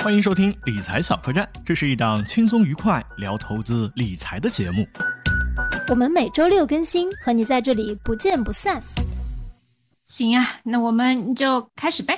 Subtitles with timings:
[0.00, 4.86] 欢迎收听理财小客栈，这是一档轻松愉快聊投资理财的节目。
[5.88, 8.80] 我们每周六更新，和你在这里不见不散。
[10.04, 12.16] 行啊，那我们就开始呗。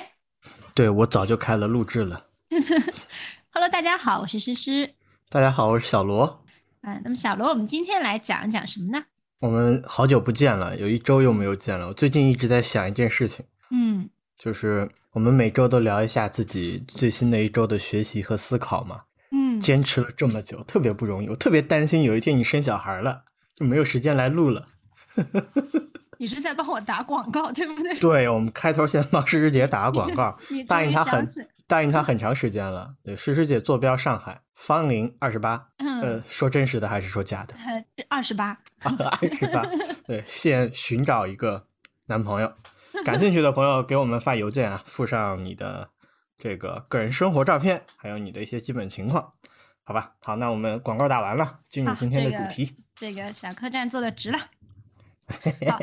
[0.75, 2.27] 对我早就开了录制了。
[3.51, 4.93] Hello，大家好，我是诗诗。
[5.29, 6.43] 大家好，我是小罗。
[6.81, 9.03] 嗯，那么小罗，我们今天来讲一讲什么呢？
[9.39, 11.87] 我们好久不见了，有一周又没有见了。
[11.87, 14.07] 我最近一直在想一件事情，嗯，
[14.43, 19.03] 就是我们每周都聊一下自己最新的一周的学习和思考嘛。
[19.29, 21.29] 嗯，坚持了这么久，特别不容易。
[21.29, 24.65] 我特别担心有一天你生小孩了，就没有时间来录了。
[26.17, 27.93] 你是在帮我打广告，对不对？
[28.01, 30.35] 对，我们开头先帮诗诗姐打个广告，
[30.67, 31.27] 答应她很
[31.67, 32.95] 答应她很长时间了。
[33.03, 35.67] 对，诗诗姐坐标上海，芳龄二十八。
[35.77, 37.53] 嗯，呃，说真实的还是说假的？
[37.63, 38.57] 呃，二十八。
[38.81, 38.89] 二
[39.35, 39.63] 十八，
[40.07, 41.67] 对，现寻找一个
[42.07, 42.51] 男朋友，
[43.05, 45.89] 感兴趣的朋友给我们发邮件啊，附上你的
[46.37, 49.33] 这个个人生活照片，还有你的一些基本情况，
[49.83, 50.13] 好吧？
[50.21, 52.75] 好，那我们广告打完了，进入今天的这个主题。
[52.95, 54.37] 这个小客栈做的值了。
[55.69, 55.79] 好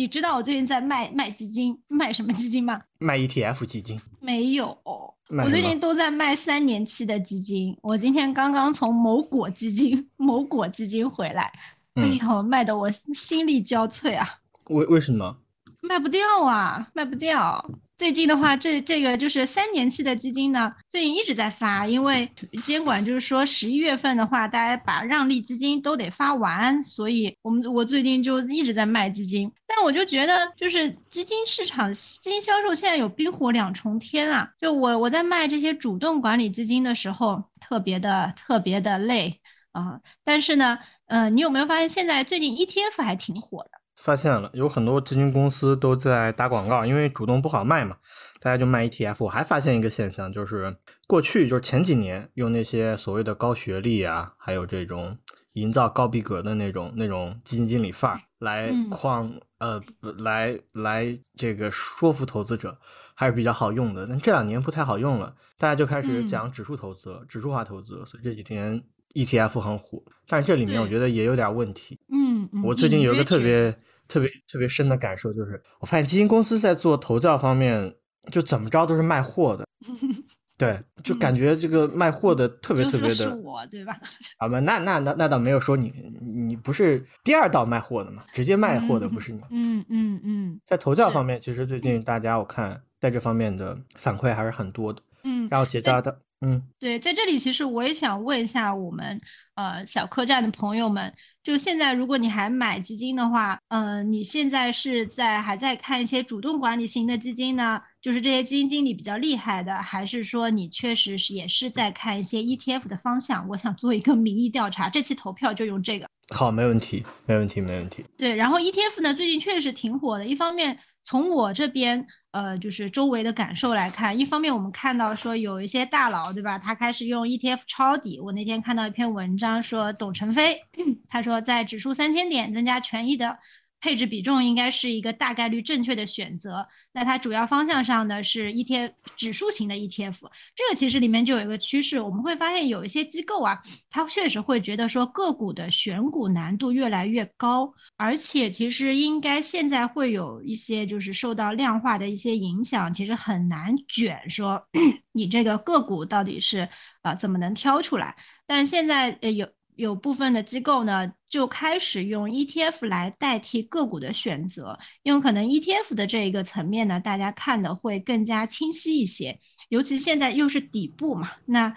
[0.00, 2.80] 你知道我最近在卖卖基金，卖什么基金吗？
[3.00, 5.14] 卖 ETF 基金，没有，我
[5.50, 7.76] 最近都在卖三年期的基金。
[7.82, 11.52] 我今天刚刚从某果基金、某果基金回来，
[11.96, 14.26] 哎嗯呦，卖的我心力交瘁啊！
[14.70, 15.36] 为为什么？
[15.82, 17.62] 卖不掉啊，卖不掉。
[18.00, 22.26] 最近的话，这这个就是三年期的基金呢，最近一直在发，因为
[22.64, 29.52] 监管就是说十一月份的话，大家把让利基金都得发完，所以我们我最近就一直在卖基金。
[29.66, 34.48] 但我就觉得，就是基金市场基金销售现在有冰火两重天啊！
[34.58, 39.42] 就我我在卖这些主动管理基金的时候，特别的特别的累
[39.72, 40.00] 啊。
[40.24, 43.79] 但是呢，呃，你有没有发现现在最近 ETF 还挺火的？
[44.02, 47.98] 发现了，有很多基金公司都在打广告，因为主动不好卖嘛，
[48.40, 49.16] 大家就卖 ETF。
[49.18, 50.74] 我还发现一个现象，就是
[51.06, 55.18] 过去就是前几年用那些所谓的高学历啊，还有这种
[55.52, 59.78] 营造高逼格的那种那种基金经理范儿来嗯框、呃
[60.18, 62.78] 来来这个说服投资者，
[63.14, 64.06] 还是比较好用的。
[64.06, 68.82] 但这两年不太好用了，大家就开始嗯讲指数投资了，指数化投资了，所以这几天
[69.12, 70.02] ETF 很火。
[70.26, 71.98] 但是这里面我觉得也有点问题。
[72.08, 73.76] 嗯，嗯我最近有一个特别
[74.10, 77.94] 特别特别深的感受，就是我发现基金公司在做投教方面，
[78.30, 79.64] 就怎么着都是卖货的。
[80.58, 83.96] 对，就感觉这个卖货的特别特别的是我对吧？
[84.36, 85.90] 啊不，那那那那倒没有说你
[86.20, 89.40] 你不是第二道卖货的嘛，直接卖货的不是你。
[89.50, 95.00] 嗯嗯嗯在投教方面，其实最近大家我看在这方面的反馈还是很多的。
[95.24, 99.20] 嗯，然后结扎的，嗯，对，在这里其实我也想问一下我们
[99.56, 101.12] 呃小客栈的朋友们，
[101.42, 107.80] 就现在如果你还买基金的话，嗯、你现在是在还在看一些主动管理型的基金呢？
[108.00, 113.46] 就是这些基金经理比较厉害的，还是说你确实是也是在看一些 ETF 的方向？
[113.48, 116.08] 我想做一个民意调查，这期投票就用这个。
[116.34, 118.02] 好，没问题，没问题，没问题。
[118.16, 120.24] 对，然后 ETF 呢，最近确实挺火的。
[120.24, 126.58] 一方面，从我这边，呃，就是周围的感受来看，一方面我们看到说有一些大佬，对吧？
[126.58, 128.20] 他开始用 ETF 抄底。
[128.20, 130.60] 我那天看到一篇文章说，董承飞
[131.10, 133.38] 他说，在指数三千点增加权益的
[133.80, 136.66] 配置比重，应该是一个大概率正确的选择。
[136.92, 140.18] 那它主要方向上呢是 ETF 指数型的 ETF，
[140.54, 143.58] 这个其实里面就有一个趋势，我们会发现有一些机构啊，
[143.88, 154.62] 它确实会觉得说个股的选股难度越来越高，而且其实应该现在会有一些就是受到量化的一些影响，其实很难卷说
[155.12, 156.58] 你这个个股到底是
[157.02, 158.16] 啊、呃怎么能挑出来，
[158.46, 159.48] 但现在呃有。
[159.80, 169.38] 有部分的机构呢，就开始用 ETF 来代替个股的选择，因为可能 ETF 的这一个层面呢，大家看的会更加清晰一些，
[169.70, 171.74] 尤其现在又是底部嘛，那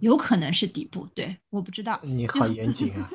[0.00, 1.98] 有可能是底部，对，我不知道。
[2.02, 3.08] 你好严谨啊！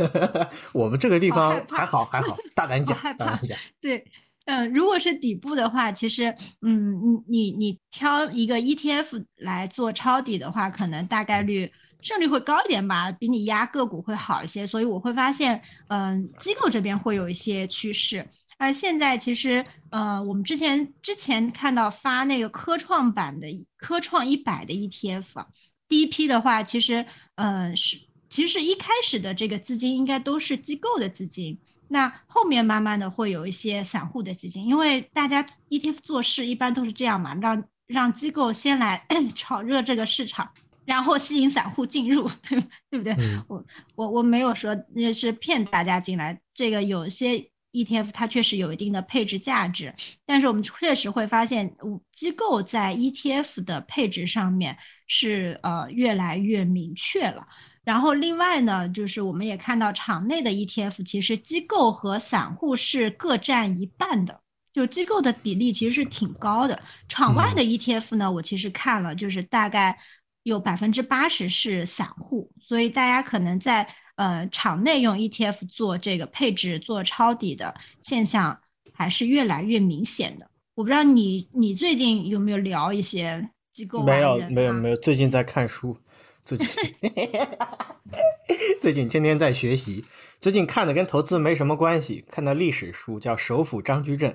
[0.72, 3.58] 我们这个地方还好还好， 大胆讲大胆讲。
[3.82, 4.02] 对，
[4.46, 11.70] 嗯，如果是底部的话，其实，嗯，你你你挑一个 ETF 来做抄底的话，可能大概率
[12.00, 14.66] 胜率会高一点吧，比你压个股会好一些。
[14.66, 18.26] 所以我会发现，嗯，机构这边会有一些趋势。
[18.56, 23.46] 而现在其实，呃，我们之前之前看到发那个科创板的
[23.76, 25.46] 科创一百的 ETF 啊，
[25.88, 27.06] 第一批的话，其实，
[27.36, 27.96] 呃，是
[28.28, 31.56] 其实一开始的这个资金应该都是机构的资金，
[31.86, 39.06] 那后面慢慢的会有一些散户的基金，因为大家 ETF 做事一般都是这样嘛，让让机构先来
[39.36, 40.50] 炒热这个市场，
[40.88, 42.58] 然后吸引散户进入，对
[42.88, 43.12] 对不对？
[43.18, 43.62] 嗯我
[43.94, 49.92] 我我没有说那是骗大家进来，这个有些 ETF 它确实有一定的配置价值，
[50.24, 57.46] 但是我们确实会发现，嗯机构在 ETF 的配置上面是呃越来越明确了。
[57.84, 64.40] 然后另外呢，就是我们也看到场内的 ETF，其实机构和散户是各占一半的，
[64.72, 66.82] 就机构的比例其实是挺高的。
[67.08, 69.98] 场外的 ETF 呢，我其实看了，就是大概
[70.48, 73.86] 有百分之八十是散户，所以大家可能在
[74.16, 78.58] 呃场内用 ETF 做这个配置、做抄底的现象
[78.94, 80.50] 还是越来越明显的。
[80.74, 85.98] 我不知道你你最近有没有聊一些机构、啊、没有没有没有，最近在看书，
[86.44, 86.66] 最近
[88.80, 90.04] 最近天天在学习，
[90.40, 94.30] 最近看的跟投资没什么关系，看的历史书叫《首辅张居正》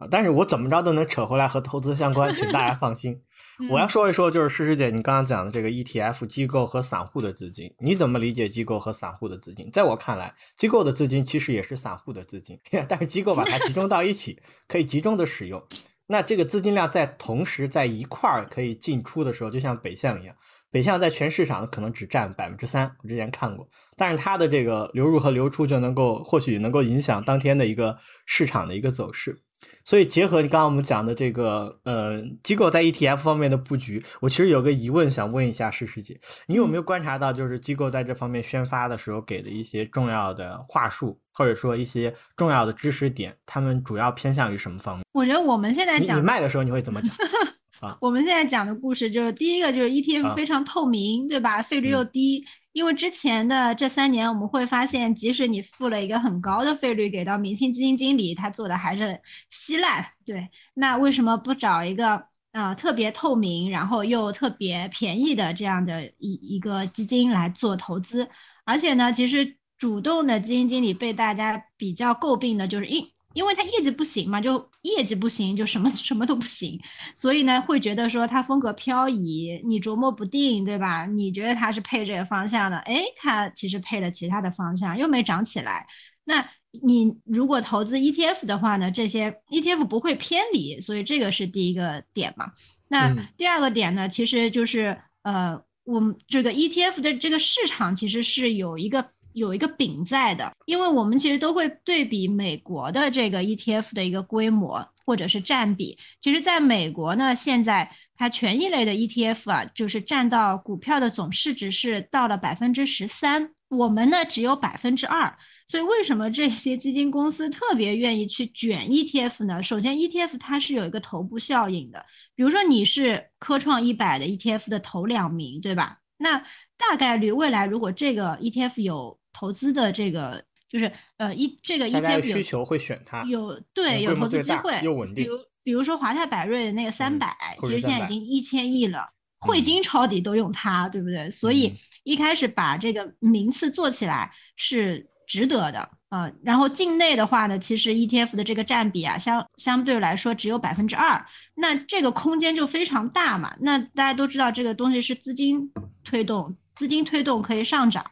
[0.00, 3.20] 啊，但是我怎么着都能扯回来和投资相关，请大家放心。
[3.68, 9.70] 我要说一说，就是诗诗姐你刚刚讲的这个 ETF 机构和散户的资金，你怎么理解机构和散户的资金？
[9.70, 12.58] 在我看来，机构的资金其实也是散户的资金，
[12.88, 15.62] 但是机构把它集中到一起，可以集中的使用。
[16.06, 20.34] 那这个资金量在同时在一块儿可以进出的时候，就像北向一样，
[20.70, 23.68] 北向在全市场可能只占百分之三，我之前看过，
[23.98, 29.38] 但是它的这个流入和流出就能够或许能够影响当天的一个市场的一个走势。
[29.84, 45.04] 所以结合你刚刚我们讲的这个呃机构在 ETF 方面的布局，我其实有个疑问想问一下诗诗姐，你有没有观察到就是机构在这方面宣发的时候给的一些重要的话术，或者说一些重要的知识点，他们主要偏向于什么方面？
[45.12, 47.14] 我觉得我们现在你讲你卖的时候你会怎么讲？
[48.00, 51.62] 我们现在讲的故事就是第一个就是 ETF 啊非常透明，对吧？
[51.62, 60.04] 费率又嗯低，因为之前的这三年我们会发现，即使你付了一个很高的费率给到明星基金经理，他做的还是稀烂。
[60.26, 62.22] 对，那为什么不找一个
[62.52, 68.28] 呃特别透明，然后又特别便宜的这样的一一个基金来做投资？
[68.64, 76.80] 而且呢，其实主动的基金经理被大家比较诟病的就是因因为他业绩不行嘛，就业绩不行，就什么什么都不行。
[77.14, 81.06] 所以呢，会觉得说他风格漂移，你琢磨不定，对吧？
[81.06, 85.86] 你觉得他是配这个方向的，哎，他其实配了其他的方向，又没涨起来。
[86.24, 86.48] 那
[86.82, 92.52] 你如果投资 ETF 的话呢，这些 ETF 不会偏离，所以这个是第一个点嘛。
[92.88, 99.10] 那嗯第二个点呢，其实就是呃，我们这个 ETF 的这个市场其实是有一个。
[99.40, 105.98] 有一个饼在的，因为我们其实都会对比美国的这个 ETF 的一个规模或者是占比。
[106.20, 115.36] 其实，在美国呢，现在它权益类的 ETF 啊，就是占到股票的总市值是到了百分之十三，我们呢只有百分之二。
[115.66, 119.62] 所以，为什么这些基金公司特别愿意去卷 ETF 呢？
[119.62, 122.04] 首先，ETF 它是有一个头部效应的，
[122.34, 125.98] 比如说你是科创一百的 ETF 的头两名，对吧？
[126.18, 126.44] 那
[126.76, 141.28] 大概率未来如果这个 ETF 有投资的这个就是呃一这个 ETF 有有需求会选它，有对有投资机会，又稳定比如比如说华泰柏瑞的那个三百、其实现在已300经一千亿了，汇嗯金抄底都用它，对不对？
[141.30, 151.24] 所以嗯一开始把这个名次做起来是值得的啊、呃然后境内的话呢，其实 ETF 的这个占比啊，相相对来说只有百分之二，
[151.54, 153.54] 那这个空间就非常大嘛。
[153.60, 155.72] 那大家都知道这个东西是资金
[156.04, 156.56] 推动。
[156.80, 158.02] 资金推动可以上涨，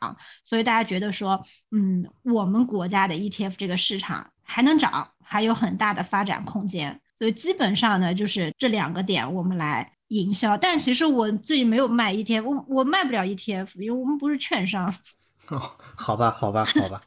[0.44, 7.01] 所以大家觉得说，嗯，我们国家的 ETF 这个市场还能涨，还有很大的发展空间。
[7.19, 10.55] 所以基本上呢，就是这两个点我们来营销。
[10.58, 14.94] 但其实我最近没有卖 ETF，我我卖不了 ETF，因为我们不是券商。
[15.48, 15.58] 哦，
[15.96, 17.01] 好吧，好吧，好吧。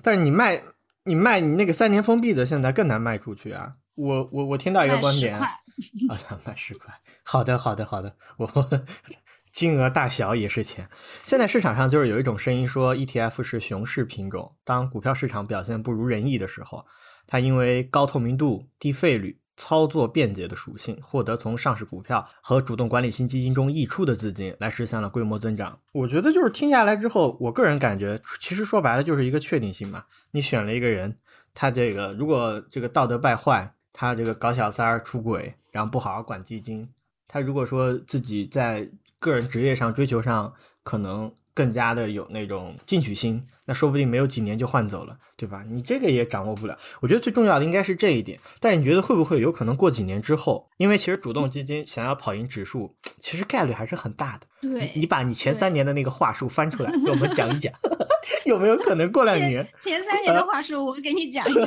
[0.00, 0.62] 但是你卖
[1.02, 3.72] 你卖你那个三年封闭的，现在更难卖出去啊！
[3.96, 5.48] 我我我听到一个观点，块
[6.10, 6.94] 啊，卖十块。
[7.24, 8.46] 好的，好的，好的，我
[9.52, 10.88] 金额大小也是钱。
[11.24, 14.54] 现在市场上就是有一种声音说，ETF 是熊市品种。
[14.64, 16.84] 当股票市场表现不如人意的时候，
[17.26, 25.78] 它因为高透明度、低费率、操作便捷的属性，获得从上市股票和主动管理型基金中溢出的资金，来实现了规模增长。
[25.92, 30.04] 我觉得就是听下来之后，我个人感觉，其实说白了就是一个确定性嘛。
[30.30, 31.18] 你选了一个人，
[31.54, 36.88] 他这个如果这个道德败坏，他这个搞小三儿出轨，然后不好好管基金，
[37.26, 38.88] 他如果说自己在
[39.18, 45.64] 个人职业上追求上可能更加的有那种进取心，那说不定没有几年就换走了，对吧？
[45.68, 46.78] 你这个也掌握不了。
[47.00, 48.38] 我觉得最重要的应该是这一点。
[48.60, 54.46] 但你觉得会不会有可能过几年之后，因为其实主动基金想要跑赢指数，其实概率还是很大的。
[54.62, 57.72] 对，你把你前三年的那个话术翻出来，给我们讲一讲，
[58.46, 59.66] 有没有可能过两年？
[59.80, 61.54] 前三年的话术，我给你讲一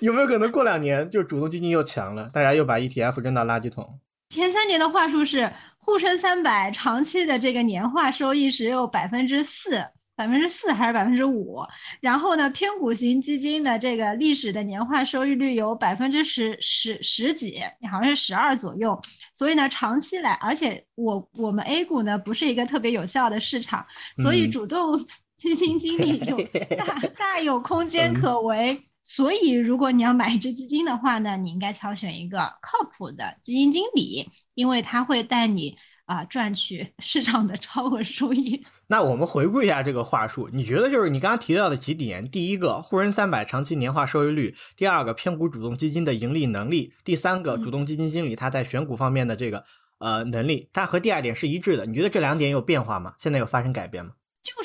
[0.00, 3.98] 有没有可能过两年就主动基金又强了，大家又把 ETF 扔到垃圾桶？
[4.30, 5.52] 前三年的话术是
[5.84, 9.84] 沪深三百长期的这个年化收益只有百分之四。
[10.16, 11.58] 百分之四还是百分之五？
[12.00, 17.58] 然后呢，偏股型基金的这个历史的年化收益率有百分之十十十几，
[17.90, 18.96] 好像是十二左右。
[19.32, 23.84] 所以呢，长期来，而且我我们 A 股呢不是一个特别有效的市场，
[24.18, 24.96] 所以主动
[25.34, 26.40] 基金经理有
[26.76, 28.80] 大 大有空间可为。
[29.04, 35.76] 所以如果你要买一只基金的话呢，你应该挑选一个靠谱的基金经理，因为他会带你。
[36.06, 38.62] 啊，赚取市场的超额收益。
[38.88, 49.64] 那我们回顾一下这个话术，你觉得就是你刚刚提到的几点：第一个，沪深三百长期年化收益率；第二个，偏股主动基金的盈利能力；第三个，主动基金经理他在选股方面的这个
[49.96, 51.86] 呃能力，它和第二点是一致的。
[51.86, 53.14] 你觉得这两点有变化吗？
[53.16, 54.12] 现在有发生改变吗？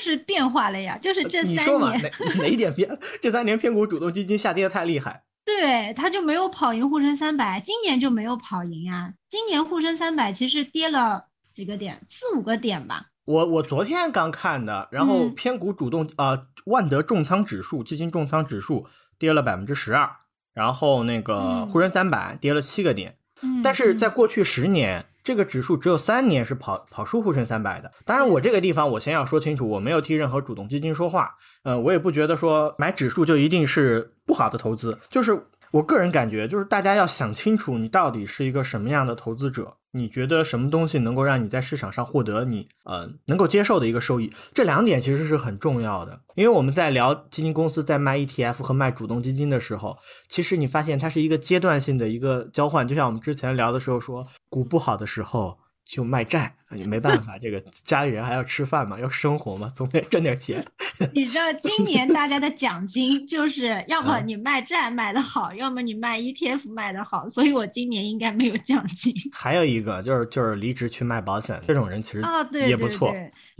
[0.00, 2.00] 就是变化了呀，就是这三年。
[2.00, 2.98] 哪哪一点变？
[3.20, 5.24] 这三年偏股主动基金下跌的太厉害。
[5.44, 9.12] 对，它就没有跑赢沪深三百，今年就没有跑赢啊。
[9.28, 11.26] 今年沪深三百其实跌了。
[11.52, 13.08] 几个点，四五个点吧。
[13.24, 18.86] 我我昨天刚看的，然后偏股主动啊，万德重仓指数基金重仓指数
[19.18, 20.08] 跌了百分之十二，
[20.54, 23.16] 然后那个沪深三百跌了七个点。
[23.64, 27.92] 但是在过去十年，这个指数只有三年是跑跑输沪深三百的。
[28.04, 31.36] 当然，我这个地方我先要说清楚，我没有替任何主动基金说话。
[31.62, 34.98] 呃，我也不觉得说买指数就一定是不好的投资。
[35.08, 39.76] 就是我个人感觉，就是大家要想清楚，你到底是一个什么样的投资者。
[39.92, 44.32] 你觉得什么东西能够让你在市场上获得你呃能够接受的一个收益？
[44.54, 49.96] 这两点其实是很重要的，因为我们在聊基金公司在卖 ETF 和卖主动基金的时候，
[50.28, 55.58] 其实你发现它是一个阶段性的一个交换，就像我们之前聊的时候说，股不好的时候。
[55.90, 60.64] 就卖债，也没办法，这个家里人还要吃饭嘛，要生活嘛，总得挣点钱。
[61.12, 69.12] 你知道今年大家的 奖金就是要么你卖债卖的好，要么你卖 ETF 卖的好，所以我今年应该没有奖金。
[69.32, 73.12] 还有一个就是就是离职去卖保险，这种人其实啊对也不错，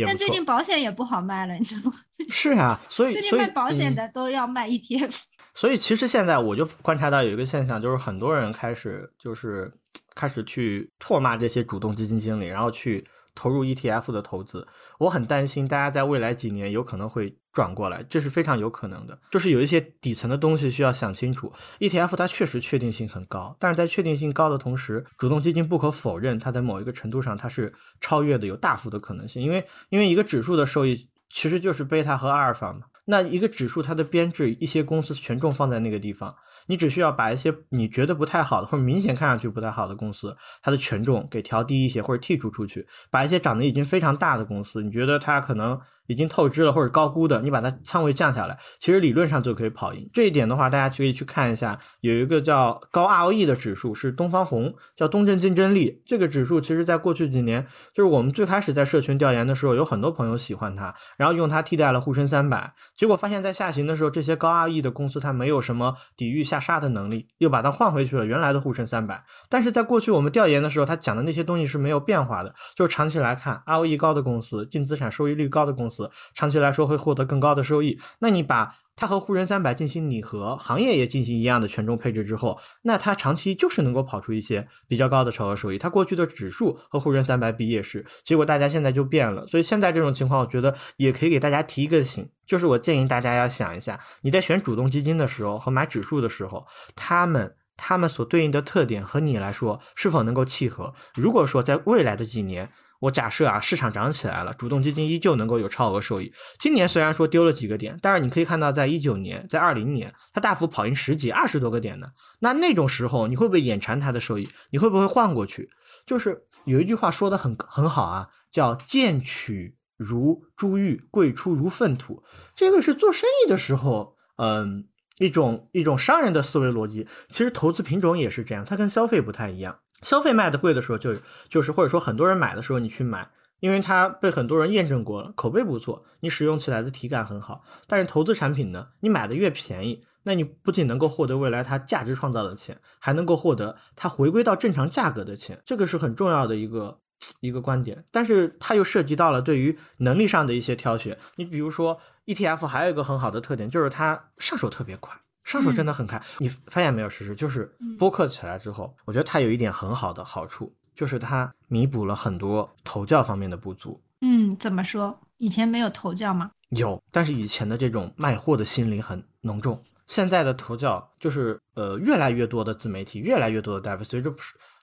[0.07, 1.97] 但最近保险也不好卖了，你知道吗？
[2.31, 5.17] 是啊，所以 最近卖保险的都要卖 ETF。
[5.53, 9.73] 所以其实现在我就观察到有一个现象，就是很多人开始就是。
[10.21, 14.67] 开始去唾骂这些主动基金经理，然后去投入 ETF 的投资。
[14.99, 19.19] 我很担心大家在未来几年有可能会转过来，这是非常有可能的。
[19.31, 21.51] 就是有一些底层的东西需要想清楚。
[21.79, 27.73] ETF 它确实确定性很高，但是在确定性高的同时，主动基金不可否认它在某一个程度上它是
[28.03, 29.43] 超越的，有大幅的可能性。
[29.43, 32.81] 因为因为一个指数的收益其实就是贝塔和阿尔法嘛。
[33.07, 36.37] 那一个指数它的编制，一些公司权重放在那个地方。
[36.71, 45.79] 你只需要把一些你觉得不太好的，或者明显看上去不太好的公司，它的权重给调低一些，或者剔除出去，把一些长得已经非常大的公司，你觉得它可能。
[46.11, 50.11] 已经透支了或者高估的，你把它仓位降下来，其实理论上就可以跑赢。
[50.13, 56.03] 这一点的话，大家可以去看一下，有一个叫高 ROE 的指数，是东方红，叫东证竞争力。
[56.05, 57.65] 这个指数其实在过去几年，
[57.95, 62.75] 就是我们最开始在社群调研的时候，有很多朋友喜欢它，然后用它替代了沪深三百。
[62.97, 69.23] 结果发现，在下行的时候，这些高 ROE 的公司它没有什么抵御下杀的能力，又把它换回去了原来的沪深三百。
[69.49, 76.00] 但是在过去我们调研的时候，他讲的那些东西是没有变化的，就是长期来看，ROE 高的公司，净资产收益率高的公司。
[76.35, 77.99] 长期来说会获得更高的收益。
[78.21, 85.79] 那你把它和沪深三百进行拟合，行业也进行一样的权重配置之后，那它长期就是能够跑出一些比较高的超额收益。
[85.79, 89.47] 它过去的指数和沪深三百比也是，结果大家现在就变了。
[89.47, 100.93] 所以现在这种情况，我觉得也可以给大家提一个醒，就是我建议大家要想一下，你在选主动基金的时候和买指数的时候，他们他们所对应的特点和你来说是否能够契合。
[101.15, 106.33] 如果说在未来的几年，我假设啊，市场涨起来了，主动基金依旧能够有超额收益。
[106.59, 112.07] 今年虽然说丢了几个点，但是你可以看到，在一九年、在二零年，它大幅跑赢十几、二十多个点呢。
[112.41, 114.49] 那那种时候，你会不会眼馋它的收益？
[114.71, 115.71] 你会不会换过去？
[116.07, 122.23] 就是有一句话说的很很好啊，叫“贱取如珠玉，贵出如粪土”。
[122.55, 124.87] 这个是做生意的时候，嗯，
[125.19, 127.09] 一种一种商人的思维逻辑。
[127.31, 129.79] 其实投资品种也是这样，它跟消费不太一样。
[130.03, 131.15] 消费卖的贵的时候，就
[131.49, 133.29] 就是或者说很多人买的时候，你去买，
[133.61, 137.63] 因为它被很多人验证过了，口碑不错，你使用起来的体感很好。
[137.87, 146.99] 但是投资产品呢，你买的越便宜，那你不仅能够获得未来它价值创造的钱，还能够获得它回归到正常价格的钱，这个是很重要的一个
[147.41, 148.05] 一个观点。
[148.11, 151.19] 但是它又涉及到了对于能力上的一些挑选。
[151.37, 155.15] 你比如说 ETF 还有一个很好的特点，就是它上手特别快。
[155.45, 157.11] 上手真的很快，你发现没有？
[157.11, 164.01] 实时就是播客起来之后，我觉得它有一点很好的好处，就是它弥补了很多投教方面的不足。
[164.21, 165.19] 嗯，怎么说？
[165.39, 166.51] 以前没有投教吗？
[166.71, 169.81] 有，但是以前的这种卖货的心理很浓重。
[170.07, 174.33] 现在的头教就是呃越来越多的自媒体，越来越多的大夫，随着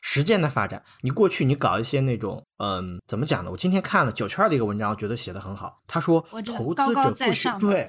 [0.01, 3.51] 时间的发展，你过去你搞一些那种嗯怎么讲呢？
[3.51, 5.82] 我今天看了九圈的一个文章，我觉得写的很好。
[5.86, 7.88] 他说投资者过去对，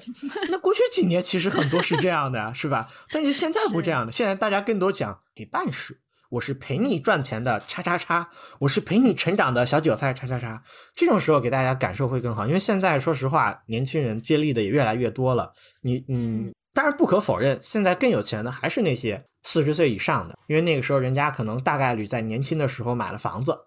[0.49, 2.89] 那过去几年其实很多是这样的，是吧？
[3.11, 5.99] 但是现在不这样的，现在大家更多讲陪伴式。
[6.29, 10.61] 我是陪你赚钱的叉叉叉，我是陪你成长的小韭菜叉叉叉。
[10.95, 15.51] 这种时候给大家感受会更好，因为现在说实话，年轻人接力的也越来越多了。
[15.81, 23.57] 你嗯，当然不可否认，现在更有钱的还是那些四十岁以上的，因为那个时候人家可能大概率在年轻的时候买了房子，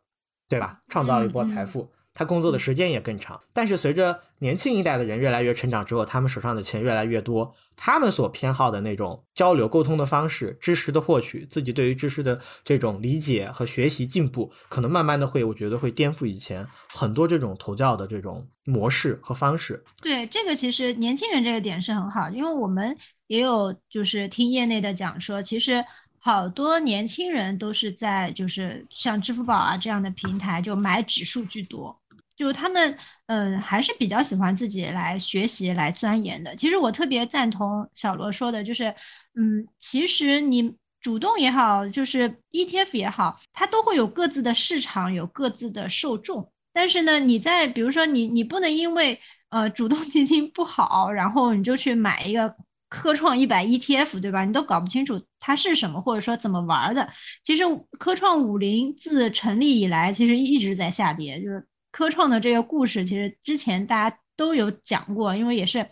[0.48, 0.78] 对吧？
[0.88, 1.90] 创造了一波财富。
[2.14, 19.82] 他工作的时间也更长，但是随着年轻一代的人越来越成长之后，他们手上的钱越来越多，他们所偏好的那种交流沟通的方式、知识的获取、自己对于知识的这种理解和学习进步，可能慢慢的会，我觉得会颠覆以前很多这种投教的这种模式和方式。
[20.02, 25.84] 对，这个其实年轻人这个点是很好，因为我们也有就是听业内的讲说，其实。
[26.24, 32.00] 好多年轻人都是在就是像支付宝啊这样的平台就买指数居多，
[32.36, 32.96] 就他们
[33.26, 36.54] 嗯还是比较喜欢自己来学习来钻研的。
[36.56, 38.94] 其实我特别赞同小罗说的，就是
[39.34, 46.52] 嗯其实你主动也好，就是 ETF 也好，它都会有各自的市场，有各自的受众。
[46.72, 49.20] 但是呢，你在比如说你你不能因为
[49.50, 52.54] 呃主动基金不好，然后你就去买一个。
[52.94, 54.44] 科创一百 ETF 对吧？
[54.44, 57.10] 你都搞不清楚它是什么，或者说怎么玩的。
[57.42, 57.62] 其实
[57.98, 61.40] 科创五零自成立以来，其实一直在下跌。
[61.40, 65.86] 就是科创的这个故事，其实之前大家都有讲过，因为也是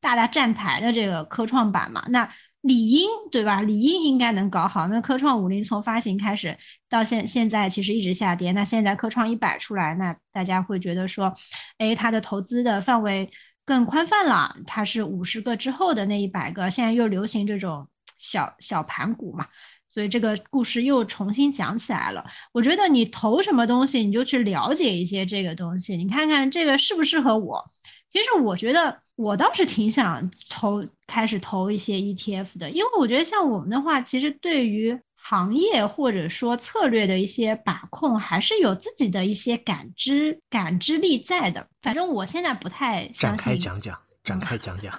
[0.00, 2.04] 大大站台的这个科创板嘛。
[2.10, 3.62] 那理应对吧？
[3.62, 4.86] 理应应该能搞好。
[4.86, 6.56] 那科创五零从发行开始
[6.88, 8.52] 到现现在，其实一直下跌。
[8.52, 11.32] 那现在科创一百出来，那大家会觉得说，
[11.78, 13.28] 哎，它的投资的范围。
[13.64, 17.84] 更宽泛了，它是五十个之后的那一百个，现在又流行这种
[18.16, 19.48] 小小盘股嘛，
[19.96, 22.22] 所以这个故事又重新讲起来了。
[22.52, 27.64] 我觉得你投什么东西，你就去了解一些这个东西，你看看这个适不适合我。
[28.10, 35.00] 其实我觉得我倒是挺想投，开始投一些 ETF 的，因为我觉得像我们的话，其实对于。
[35.18, 41.66] 行业或者说策略的一些把控，还是有自己的一些感知感知力在的。
[41.82, 44.92] 反正我现在不太展开讲讲， 展开讲讲，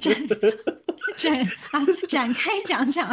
[0.00, 0.12] 展
[1.16, 1.40] 展
[1.72, 3.08] 啊，展开讲讲，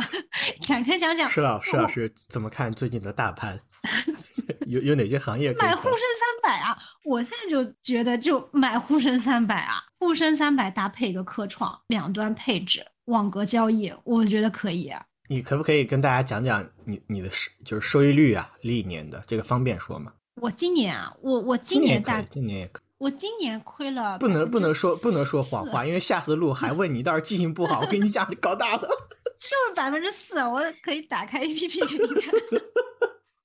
[0.61, 1.29] 展开讲讲。
[1.29, 3.57] 施老师，老师怎么看最近的大盘？
[4.67, 5.53] 有有哪些行业？
[5.53, 6.77] 买沪深三百啊！
[7.03, 15.05] 我现在就觉得就买沪深三百啊，沪深三百搭配一个科创，两端配置，网格交易，我觉得可以啊。
[15.27, 20.11] 你可不可以跟大家讲讲你你的收就是收益率啊，历年的这个方便说吗？
[20.41, 28.81] 我今年啊，我我今年大今年也可，我今年亏了，不能不能说不能说谎话，因为下次录还问你，到时候记性不好，我跟你讲你搞大了，
[29.37, 32.33] 就是百分之四，我可以打开 A P P 给你看。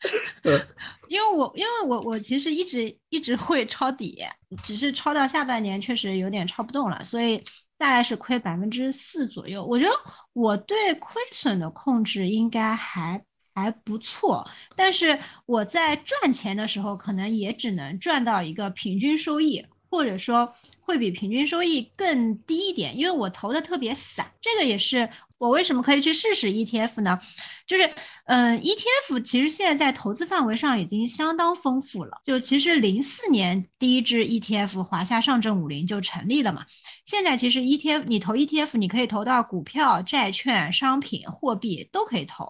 [1.09, 4.25] 因为我因为我我其实一直一直会抄底，
[4.63, 7.37] 只是抄到下半年确实有点抄不动了，所以
[7.77, 9.63] 大概是亏百分之四左右。
[9.63, 9.91] 我觉得
[10.33, 13.23] 我对亏损的控制应该还
[13.55, 19.65] 还不错，但是我在赚钱的时候可能也只能赚到一个平均收益。
[19.93, 24.31] 或者说会比平均收益更低一点，因为我投的特别散。
[24.41, 27.19] 这个也是我为什么可以去试试 ETF 呢？
[27.67, 27.93] 就是，
[28.27, 32.21] 嗯，ETF 其实现在在投资范围上已经相当丰富了。
[32.25, 36.65] 就其实零四年第一支 ETF 华夏上证五零就成立了嘛。
[37.05, 42.49] 现在其实 ETF 你投 ETF，你可以投到股票、债券、商品、货币都可以投。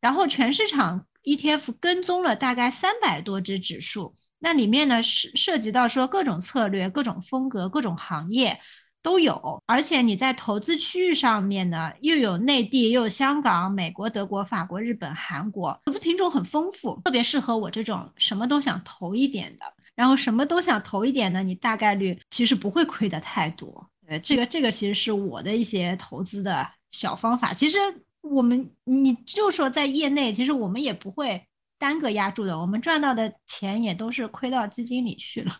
[0.00, 4.14] 然后全市场 ETF 跟踪了大概三百多只指数。
[4.40, 8.60] 那里面呢是涉及到说各种策略、各种风格、各种行业
[9.02, 19.64] 都有，而且你在投资区域上面呢，又有内地，又有香港、美国、德国、法国、日本、韩国，投资品种很丰富，特别适合我这种什么都想投一点的。
[19.96, 23.90] 然后什么都想投一点呢，你大概率其实不会亏的太多。
[24.06, 27.52] 呃，这个这个其实是我的一些投资的小方法。
[27.52, 27.78] 其实
[28.30, 31.44] 我们你就说在业内，其实我们也不会。
[31.80, 35.52] 单个压住的，我们赚到的钱也都是亏到基金里去了。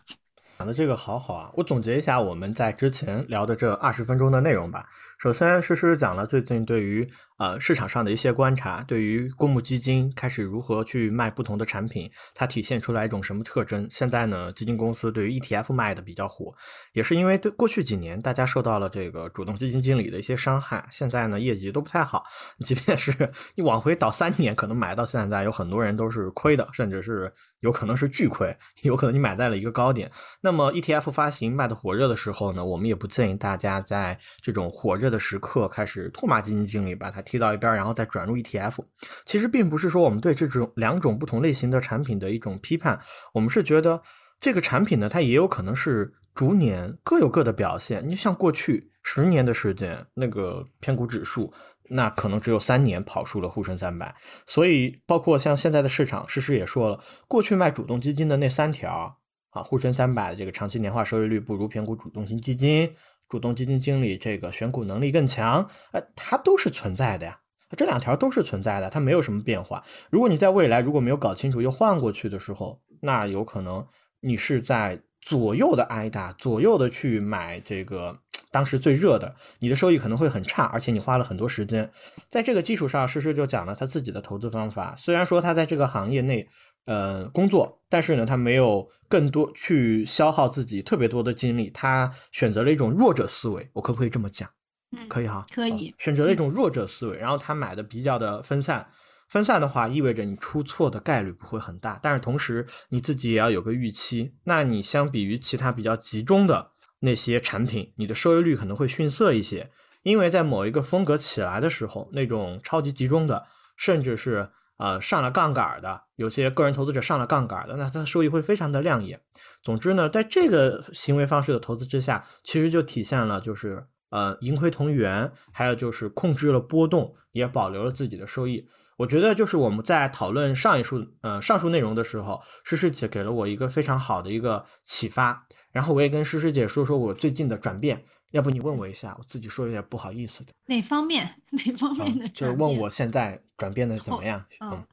[0.59, 1.49] 讲的这个好好啊！
[1.53, 4.85] 我总结一下我们在之前聊的这二十分钟的内容吧。
[5.17, 13.87] 首先，诗诗讲了最近对于呃市场上的一些观察，对于公募基金开始如何去卖不同的产品，它体现出来一种什么特征？
[13.89, 16.53] 现在呢，基金公司对于 ETF 卖的比较火，
[16.91, 22.25] 也是因为对过去几年大家受到了这个主动基金经理的一些伤害，现在呢业绩都不太好。
[22.65, 23.13] 即便是
[23.55, 30.09] 你往回倒三年，可能买到现在有很多人都是亏的，甚至是有可能是巨亏，有可能你买在了一个高点。
[30.39, 38.79] 那那么 ETF 发行卖的火热的时候呢，我们也不建议大家在这种火热的时刻开始唾骂基金经理，把它踢到一边，然后再转入 ETF。
[39.27, 42.99] 其实并不是说我们对这种两种不同类型的产品的一种批判，
[43.31, 44.01] 我们是觉得
[44.41, 48.03] 这个产品呢，它也有可能是逐年各有各的表现。
[48.09, 51.53] 你像过去十年的时间，那个偏股指数。
[51.91, 59.17] 那可能只有三年跑输了沪深三百，所以包括像现在的市场，诗诗也说了，过去卖主动基金的那三条
[59.49, 62.93] 啊，沪深三百的这个长期年化收益率不如偏股主动型基金，
[63.27, 67.39] 主动基金经理这个选股能力更强，哎，它都是存在的呀，
[67.77, 69.83] 这两条都是存在的，它没有什么变化。
[70.09, 73.85] 如果你在未来如果没有搞清楚又换过去的时候，那有可能
[74.19, 78.19] 你是在左右的挨打，左右的去买这个。
[78.51, 81.87] 当时最热的，你的收益可能会很差，而且你花了很多时间。
[82.29, 84.95] 在这个基础上，诗诗就讲了他自己的投资方法。
[84.97, 86.49] 虽然说他在这个行业内，
[86.85, 93.69] 呃，工作，但是呢，他没有更多去消耗自己特别多的精力，他选择了一种弱者思维。
[93.73, 94.49] 我可不可以这么讲？
[94.97, 95.93] 嗯，可以哈，可以。
[95.99, 98.87] 选择了一种弱者思维，然后他买的比较的分散。
[99.27, 104.33] 分散的话，意味着你出错的概率不会很大，但是同时你自己也要有个预期。
[104.45, 106.71] 那你相比于其他比较集中的。
[107.01, 109.71] 那些产品，你的收益率可能会逊色一些，
[110.03, 113.45] 因为在某一个风格起来的时候，那种超级集中的，
[113.77, 119.21] 甚至是呃上了杠杆的，有些个人投资者上了杠杆的，那它的收益会非常的亮眼。
[119.61, 128.67] 总之呢，在这个行为方式的投资之下，其实就体现了就是呃盈亏同源，还有就是控制了波动，也保留了自己的收益。
[128.97, 135.45] 我觉得就是我们在讨论上一述呃上述内容的时候，诗诗姐给了我一个非常好的一个启发。
[135.71, 140.53] 然后我也跟诗诗姐说说我最近的转变，要不你问我一下，我自己说有点不好意思的。
[140.67, 141.41] 哪方面？
[141.51, 142.27] 哪方面的？
[142.29, 144.45] 就是问我现在转变的怎么样？
[144.59, 144.83] 嗯，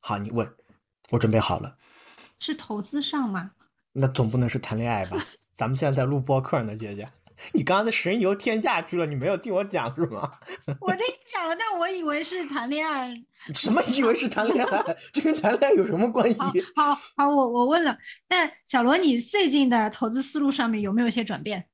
[0.00, 0.46] 好，你问，
[1.10, 1.76] 我准备好了。
[2.38, 3.52] 是投资上吗？
[3.92, 5.16] 那总不能是谈恋爱吧？
[5.54, 7.08] 咱们现在在录播客呢，姐姐。
[7.52, 10.32] 你刚刚的神游天下去了，你没有听我讲是吗？
[10.80, 13.14] 我听你讲了，但我以为是谈恋爱。
[13.54, 14.96] 什么以为是谈恋爱？
[15.12, 16.38] 这跟谈恋爱有什么关系？
[16.74, 17.96] 好好，我我问了。
[18.28, 21.66] 那小罗，你最近的投资思路上面有没有一些转变？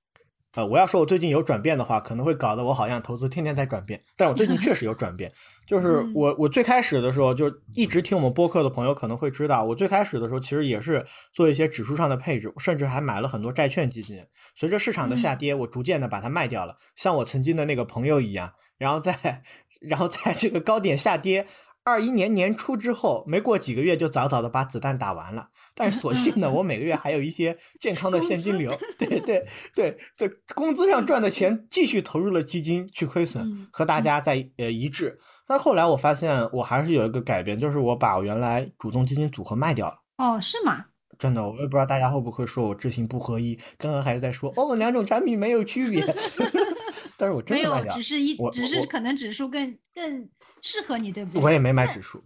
[0.55, 4.01] 呃，我要说我最近有转变的话，可能会搞得我好像投资天天在转变。
[4.17, 5.33] 但我最近确实有转变，
[5.67, 14.23] 就是我我最开始的时候就一直听我们播客的朋友可能会知道，我最开始的时候其实也是做一些指数上的配置，甚至还买了很多债券基金。
[14.55, 19.43] 随着市场的下跌，我逐渐的把它卖掉了，像我曾经的那个朋友一样，然后在
[19.81, 21.47] 然后在这个高点下跌。
[21.85, 25.49] 二一年年初之后，没过几个月就早早的把子弹打完了。
[25.75, 28.73] 但是所幸呢， 我每个月还有一些健康的现金流。
[28.99, 35.19] 对对对，在工资上赚的钱继续投入了基金去亏损，和大家在呃一致。
[35.47, 39.97] 但后来我发现我还是有一个改变，就是我把原来主动基金组合卖掉了。
[40.19, 40.85] 哦，是吗？
[41.19, 43.59] 真的，我也不知道大家会不会说我知行不合一。
[43.77, 46.05] 刚刚还在说哦，两种产品没有区别
[47.19, 50.29] 但是我真的卖掉，只是一，只是可能指数更更。
[50.63, 51.43] 适合你对不对？
[51.43, 52.25] 我也没买指数，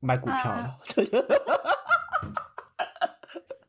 [0.00, 0.76] 买股票的。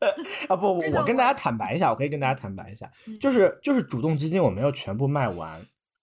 [0.48, 5.60] 啊不，我跟大家坦白一下，我可以跟大家坦白一下，就是就是主动基金我没有全部卖完，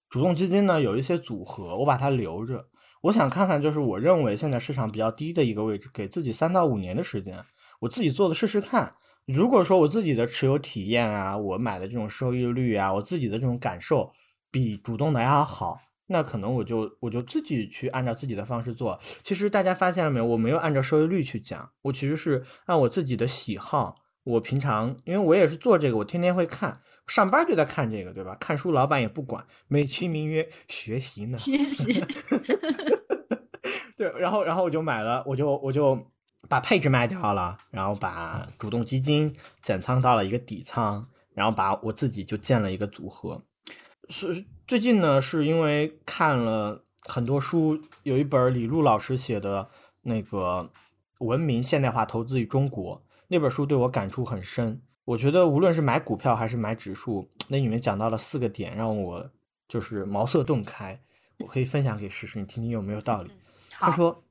[0.09, 2.67] 主动基金呢有一些组合我把它留着，
[3.01, 7.43] 我想看看就是我认为现在市场比较低的一个位置，给自己三到五年的时间，
[7.79, 8.93] 我自己做的试试看。
[9.25, 14.11] 如果说我自己的持有体验啊，我买的这种收益率啊，我自己的这种感受
[14.51, 15.79] 比主动的要好。
[16.07, 18.99] 那可能我就我就自己去按照自己的方式做。
[19.23, 20.25] 其实大家发现了没有？
[20.25, 23.95] 我没有按照收益率去讲，我其实是按我自己的喜好。
[24.23, 28.35] 我平常因为我也是做这个，我天天会看，上班就在看这个，对吧？
[28.39, 31.37] 看书老板也不管，美其名曰学习呢。
[31.37, 32.03] 学习。
[33.95, 36.11] 对，然后然后我就买了，我就我就
[36.49, 43.45] 把配置卖掉了，然后把主动基金减仓到了一个底仓，然后把我自己就建了一个组合。
[44.09, 49.69] 是最近呢，是因为看了很多书，有一本李路老师写的
[50.01, 50.67] 那个
[51.25, 52.97] 《文明现代化投资与中国》
[53.27, 54.81] 那本书，对我感触很深。
[55.03, 59.29] 我觉得无论是买股票还是买指数，那里面讲到了四个点，让我
[59.67, 60.99] 就是茅塞顿开。
[61.37, 63.29] 我可以分享给诗诗，你听听有没有道理？
[63.69, 64.23] 他说：“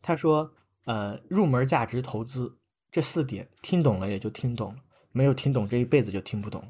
[0.00, 0.48] 他说，
[0.84, 2.56] 呃，入门价值投资
[2.92, 4.78] 这四点，听懂了也就听懂了，
[5.10, 6.62] 没有听懂，这一辈子就听不懂。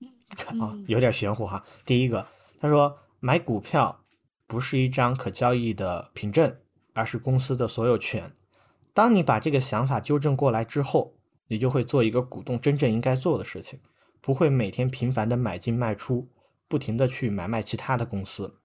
[0.58, 1.62] ”啊，有点玄乎哈。
[1.84, 2.26] 第一个，
[2.60, 4.04] 他说买股票
[4.46, 6.56] 不是一张可交易的凭证，
[6.92, 8.32] 而是公司的所有权。
[8.92, 11.14] 当你把这个想法纠正过来之后，
[11.46, 13.78] 你就会做一个股东真正应该做的事情，
[14.20, 16.28] 不会每天频繁的买进卖出，
[16.66, 18.56] 不停的去买卖其他的公司。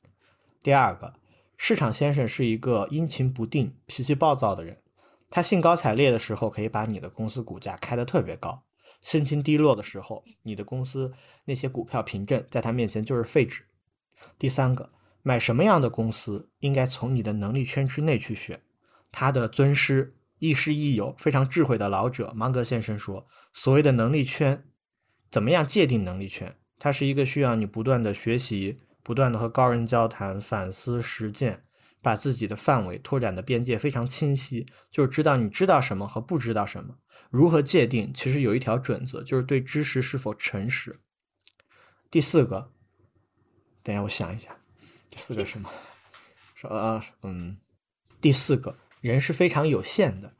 [0.61, 1.13] 第二个，
[1.55, 4.81] 市场先生是一个阴晴不定、脾气暴躁的人，
[5.29, 8.63] 他兴高采烈的时候可以把你的公司股价开得特别高。
[9.01, 11.13] 心情低落的时候，你的公司
[11.45, 13.65] 那些股票凭证在他面前就是废纸。
[14.37, 18.61] 第三个，买什么样的公司应该从你的能力圈之内去选。
[19.11, 24.63] 他的尊师、亦师亦友、非常智慧的老者芒格先生说：“所谓的能力圈，
[25.29, 26.55] 怎么样界定能力圈？
[26.79, 31.63] 它是一个需要你不断的学习、不断的和高人交谈、反思、实践。”
[32.03, 36.97] 把自己的范围拓展的边界非常清晰，就是知道你知道什么和不知道什么，
[37.29, 38.11] 如何界定？
[38.13, 40.99] 其实有一条准则，就是对知识是否诚实。
[42.11, 42.72] 第四个，
[43.83, 44.55] 等下我想一下，
[45.09, 45.69] 第四个 什么？
[46.55, 47.57] 说啊，嗯，
[48.21, 50.33] 第四个人是非常有限的。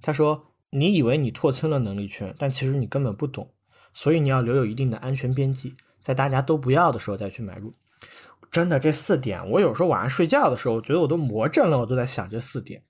[0.00, 3.52] 他说，你以为你拓充了能力圈，但其实你根本不懂，
[3.92, 7.74] 所以你要留有一定的安全边际，在大家都不要的时候再去买入。
[8.50, 12.82] 真的，这四点，我有时候晚上睡觉的时候，我觉得我都魔怔了，我都在想这四点，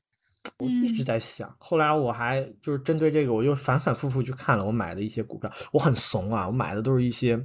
[0.59, 1.53] 我一直在想。
[1.59, 5.51] 后来我还就是针对这个，我又反反复复去看了我买的一些股票。
[5.73, 7.37] 我很怂啊，我买的都是一些，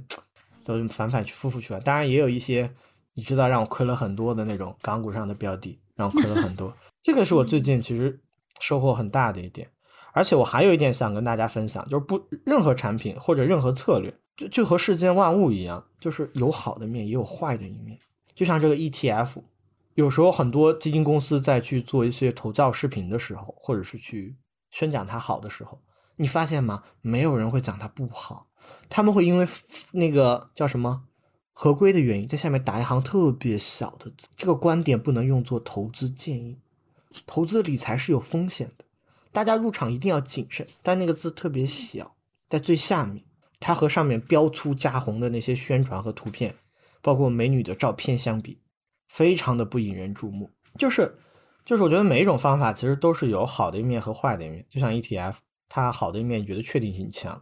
[0.64, 1.82] 都反反复复去玩。
[1.82, 2.70] 当然也有一些，
[3.14, 6.74] 你知道让我亏了很多的那种港股上的标的，让我亏了很多。
[7.02, 8.20] 这个是我最近其实
[8.60, 9.68] 收获很大的一点。
[10.14, 14.12] 而且我还有一点想跟大家分享，就是不任何产品或者任何策略。
[14.36, 17.98] 就就和世间万物一样，就是有好的面，也有坏的一面。
[18.34, 19.42] 就像这个 ETF，
[19.94, 24.34] 有时候很多基金公司在去做一些投造视频的时候，或者是去
[24.70, 25.78] 宣讲它好的时候，
[26.16, 26.82] 你发现吗？
[27.02, 28.46] 没有人会讲它不好，
[28.88, 29.46] 他们会因为
[29.92, 31.04] 那个叫什么
[31.52, 34.28] 合规的原因，在下面打一行特别小的字。
[34.36, 36.58] 这个观点不能用作投资建议，
[37.26, 38.84] 投资理财是有风险的，
[39.30, 40.66] 大家入场一定要谨慎。
[40.82, 42.14] 但那个字特别小，
[42.48, 43.24] 在最下面。
[43.64, 46.56] 它和上面标粗加红的那些宣传和图片，
[47.00, 48.58] 包括美女的照片相比，
[49.06, 50.50] 非常的不引人注目。
[50.76, 51.16] 就是，
[51.64, 54.66] 就是我觉得每一种方法其实都是有好的一面和坏的一面。
[54.68, 55.36] 就像 ETF，
[55.68, 57.40] 它好的一面觉得确定性强，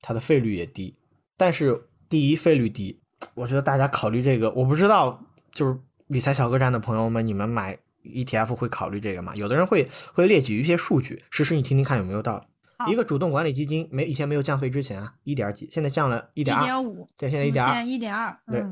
[0.00, 0.96] 它的费率也低。
[1.36, 3.00] 但是第一费率低，
[3.34, 9.34] 我觉得大家考虑这个，我不知道就是理财小客栈的朋友们，你们买 ETF 会考虑这个吗？
[9.36, 12.46] 有的人会会列举一些数据，实时你听听看有没有道理。
[12.90, 18.64] 一个主动管理基金没以前没有降费之前啊，一点几，现在降了一点二，一点五，对，现在一点二，一点二，对，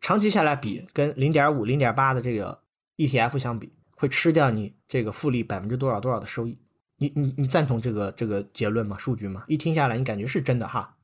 [0.00, 2.62] 长期下来比跟零点五、零点八的这个
[2.96, 6.58] ETF 相比，会吃掉你这个复利百分之多少多少的收益？
[7.02, 8.96] 你你你赞同这个这个结论吗？
[8.96, 9.44] 数据吗？
[9.48, 10.96] 一听下来，你感觉是真的哈？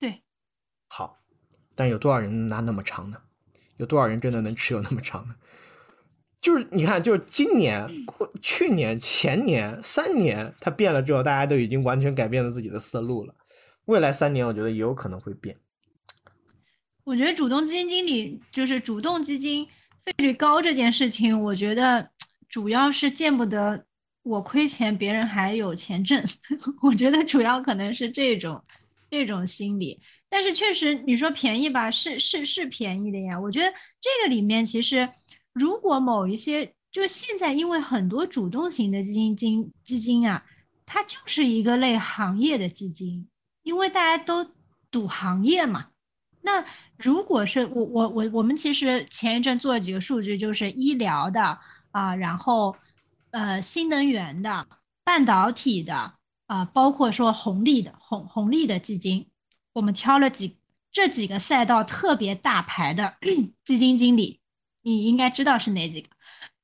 [0.00, 0.20] 对，
[0.88, 1.20] 好，
[1.76, 3.18] 但有多少人拿那么长呢？
[3.76, 5.36] 有多少人真的能持有那么长呢？
[6.40, 13.34] 就是你看，就是今年、过去年、前年三年，它变了之后，大家都已经完全改变了自己的思路了。
[13.84, 15.56] 未来三年，我觉得也有可能会变。
[17.04, 19.66] 我觉得主动基金经理就是主动基金
[20.04, 22.10] 费率高这件事情，我觉得
[22.48, 23.86] 主要是见不得
[24.24, 26.20] 我亏钱，别人还有钱挣。
[26.82, 28.60] 我觉得主要可能是这种
[29.08, 30.00] 这种心理。
[30.28, 33.38] 但是确实，你说便宜吧，是是是便宜的呀。
[33.38, 35.08] 我觉得这个里面其实。
[35.54, 40.44] 如果某一些，就现在因为很多主动型的基金金基金啊，
[40.84, 43.28] 它就是一个类行业的基金，
[43.62, 44.44] 因为大家都
[44.90, 45.86] 赌行业嘛。
[46.42, 46.64] 那
[46.98, 51.56] 如果是我我我我们其实前一阵做了几个数据，就是医疗的
[51.92, 52.74] 啊，然后
[53.34, 54.68] 呃新能源的、
[55.02, 56.14] 半导体的
[56.46, 59.28] 啊，包括说红利的红红利的基金，
[59.72, 60.56] 我们挑了几
[60.92, 63.16] 这几个赛道特别大牌的
[63.64, 64.40] 基金经理。
[64.82, 66.10] 你应该知道是哪几个，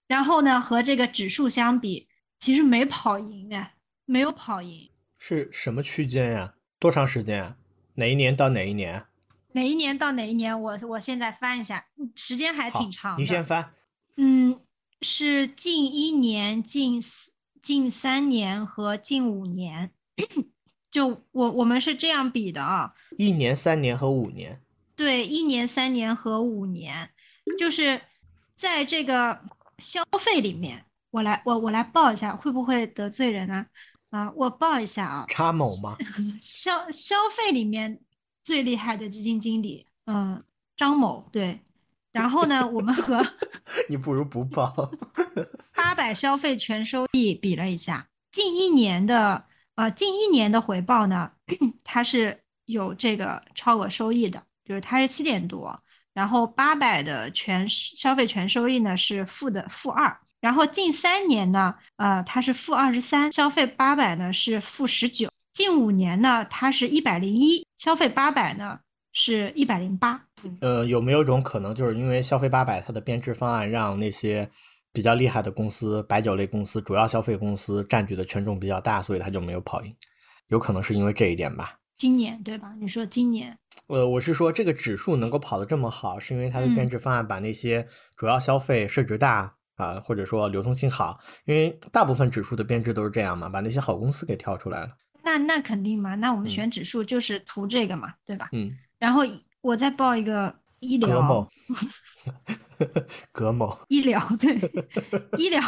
[0.07, 2.07] 然后呢，和这个指数相比，
[2.39, 4.91] 其实没跑赢哎，没有跑赢。
[5.19, 6.55] 是什么区间呀？
[6.79, 7.57] 多长时间啊？
[7.95, 9.07] 哪一年到哪一年？
[9.53, 10.63] 哪一年到哪一年？
[10.63, 13.19] 我我现在翻一下，时间还挺长。
[13.19, 13.73] 你先翻。
[14.17, 14.61] 嗯，
[15.03, 17.03] 是近一年、近
[17.61, 19.93] 近三年和近五年，
[20.91, 22.95] 就我我们是这样比的啊。
[23.17, 24.61] 一年、三年和五年。
[24.97, 27.11] 对，一年、三年和五年，
[27.59, 28.01] 就是。
[28.61, 29.41] 在这个
[29.79, 33.65] 消费里面，我来我我来报一下，会不会得罪人呢？
[34.11, 35.25] 啊，我报一下啊。
[35.31, 35.97] 差某吗？
[36.39, 37.99] 消消费里面
[38.43, 40.45] 最厉害的基金经理，嗯，
[40.77, 41.63] 张某对。
[42.13, 43.25] 然后呢，我们和
[43.89, 44.91] 你不如不报。
[45.75, 49.45] 八百消费全收益比了一下，近一年的
[49.77, 51.31] 呃，近一年的回报呢，
[51.85, 55.81] 它是有这个超额收益的，就是它是七点多。
[56.13, 68.81] 然后八百的全消费全收益呢是负的负二，然后近三年呢，呃，它是负二十三，消费八百呢是负十九，近五年呢它是一百零一，消费八百呢
[69.13, 70.21] 是一百零八。
[70.61, 74.49] 呃，有没有一种可能，就是因为消费八百它的编制方案让那些
[74.93, 79.95] 比较厉害的公司，白酒类公司、主要消费公司占据的权重比较大，所以它就没有跑赢？
[80.49, 81.79] 有可能是因为这一点吧。
[81.97, 82.75] 今年对吧？
[82.81, 83.57] 你说今年，
[83.89, 94.97] 呃，我是说这个指数能够跑得这么好，是因为它的编制方案把那些主要消费市值大啊，或者说流通性好，因为大部分指数的编制都是这样嘛，把那些好公司给挑出来了。
[95.23, 98.49] 那那肯定嘛，那我们嗯选指数就是图这个嘛，对吧？
[98.53, 99.23] 嗯，然后
[99.61, 101.49] 我再报一个医疗葛某，
[103.33, 104.55] 葛某， 医疗对
[105.37, 105.61] 医疗，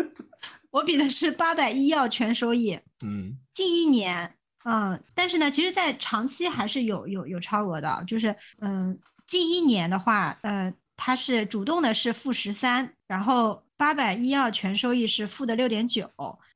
[0.70, 3.38] 我比的是八百医药全收益，嗯。
[3.54, 4.34] 近一年，
[4.64, 16.10] 嗯，但是呢，其实，在长期还是有有有超额的，就是嗯，近一年的话，呃，它是主动的是负十三，然后八百医药全收益是负的六点九，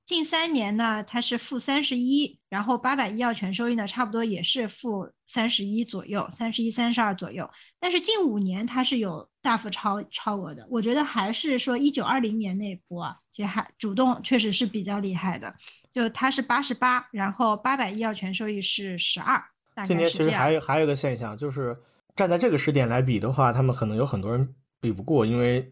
[0.09, 7.47] 近三年呢，它是负三十一，然后八百医药全收益呢，差不多也是负三十一左右，三十一、三十二左右，
[7.79, 15.53] 但是近五年它是有大幅超超额的，我觉得还是说一九二零年那波啊，其实还主动确实是比较厉害的。
[15.92, 19.38] 就它是八十八，然后八百医药全收益是十二，
[19.75, 20.42] 大今年其实概是这样。
[20.42, 21.77] 还有还有一个现象，就是
[22.16, 25.71] 站在这个时点来比的话，他们可能有很多人比不过，因为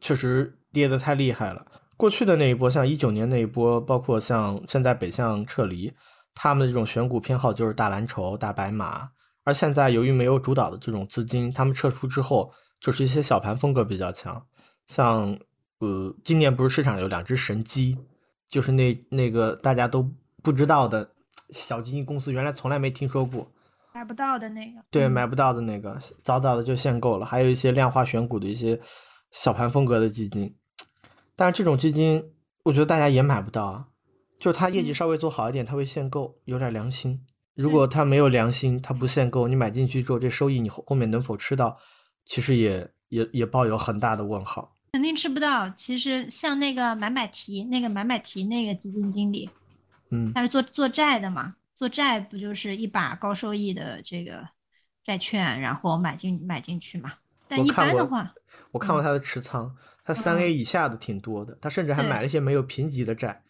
[0.00, 1.64] 确实跌得太厉害了。
[1.98, 5.92] 过去的那一波，像一九年那一波，包括像现在北向撤离，
[6.32, 9.10] 他们的这种选股偏好就是大蓝筹、大白马。
[9.42, 14.40] 而现在由于没有主导的这种资金，他们撤出之后，就是一些小盘风格比较强，
[14.86, 15.36] 像
[15.80, 17.98] 呃，今年不是市场有两只神鸡，
[18.48, 20.08] 就是那那个大家都
[20.40, 21.10] 不知道的
[21.50, 23.50] 小基金公司，原来从来没听说过。
[23.92, 24.80] 买不到的那个。
[24.88, 27.26] 对，嗯买不到的那个，早早的就限购了。
[27.26, 28.78] 还有一些量化选股的一些
[29.32, 30.54] 小盘风格的基金，
[31.38, 32.32] 但是这种基金，
[32.64, 33.86] 我觉得大家也买不到啊。
[34.40, 37.24] 就是它业绩嗯稍微做好一点，它会限购，有点良心。
[37.54, 41.78] 如果它没有良心，它不限购，你买进去之后，这收益你后后面能否吃到，
[42.24, 44.76] 其实也也也抱有很大的问号。
[44.90, 45.70] 肯定吃不到。
[45.70, 49.48] 其实像那个买买提，那个买买提那个基金经理，
[50.10, 54.48] 嗯，他是做做债的嘛，做债不就是一把高收益的这个
[55.04, 57.12] 债券，然后买进买进去嘛？
[57.46, 58.30] 但一般的话，嗯
[58.72, 59.74] 我看过他的持仓，
[60.08, 63.42] 他三 A 以下的挺多的，他甚至还买了一些没有评级的债。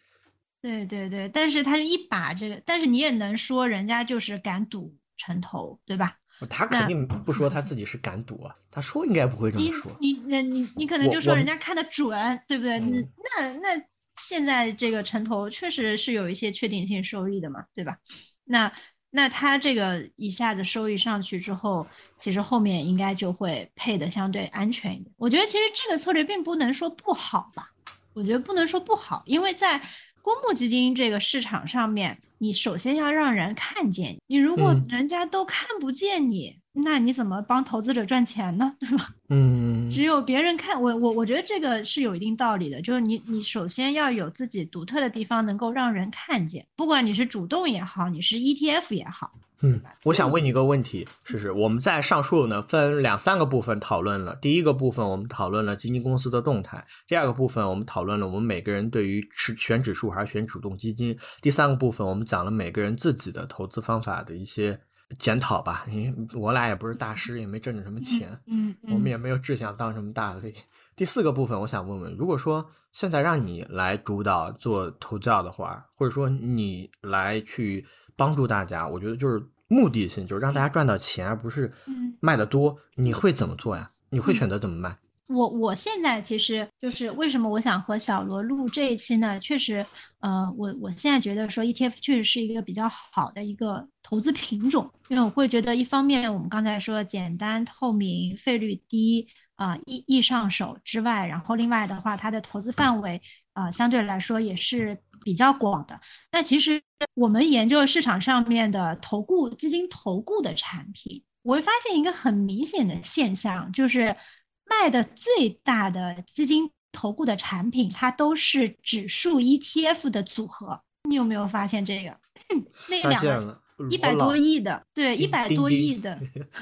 [0.60, 6.16] 对对对，但是他就一把这个，但是你也能说人家就是敢赌城投，对吧？
[6.50, 9.96] 他肯定不说他自己是敢赌啊，他说应该不会这么说。
[10.00, 12.80] 你人你你可能就说人家看得准，对不对？
[12.80, 13.82] 嗯那那
[14.16, 17.96] 现在这个城投确实是有一些确定性收益的嘛，对吧？
[18.42, 18.72] 那
[19.10, 21.86] 那它这个一下子收益上去之后，
[22.18, 25.12] 其实后面应该就会配的相对安全一点。
[25.16, 27.70] 我觉得其实这个策略并不能说不好吧，
[28.12, 29.80] 我觉得不能说不好，因为在
[30.20, 38.72] 公募基金这个市场上面，你首先要让人看见你，你如果嗯人家都看不见你，那你怎么帮投资者赚钱呢？
[38.78, 39.08] 对吧？
[39.30, 54.36] 嗯， 只有别人看我，我我觉得这个是有一定道理的，就是你你首先要有自己独特的地方，能够让人看见，不管你是主动也好，你是 ETF 也好，嗯，我想问你一个问题，试试我们在上述呢分两三个部分讨论了。
[54.36, 64.78] 第一个部分我们讨论了基金公司的动态，第二个部分我们讨论了我们每个人对于是选指数还是选主动基金，第三个部分我们讲了每个人自己的投资方法的一些
[65.18, 65.86] 检讨吧。
[65.88, 70.54] 因为我俩也不是大师，也没挣着什么钱，嗯我们也没有志向当什么大 V。
[70.96, 82.76] 第四个部分，我想问问，如果说现在让你来主导做投教的话，或者说你来去帮助大家，我觉得就是目的性，就是让大家赚到钱，而不是嗯卖的多。
[82.96, 83.88] 你会怎么做呀？
[84.10, 84.96] 你会嗯选择怎么卖？
[85.28, 89.38] 我我现在其实就是为什么我想和小罗录这一期呢？
[89.38, 89.84] 确实，
[90.20, 103.20] 呃，我我现在觉得说 ETF 确实是一个比较好的一个投资品种，因为我会觉得一方面我们刚才说简单透明、费率低啊、易易上手之外，然后另外的话，它的投资范围
[103.52, 106.00] 啊、相对来说也是比较广的。
[106.32, 106.82] 那其实
[107.14, 114.16] 我们研究市场上面的投顾基金投顾的产品，我会发现一个很明显的现象，就是
[114.64, 120.80] 卖的最大的基金投顾的产品，它都是指数 ETF 的组合。
[121.08, 122.10] 你有没有发现这个？
[122.90, 126.18] 那发两个一百多亿的，对，一叮百多亿的，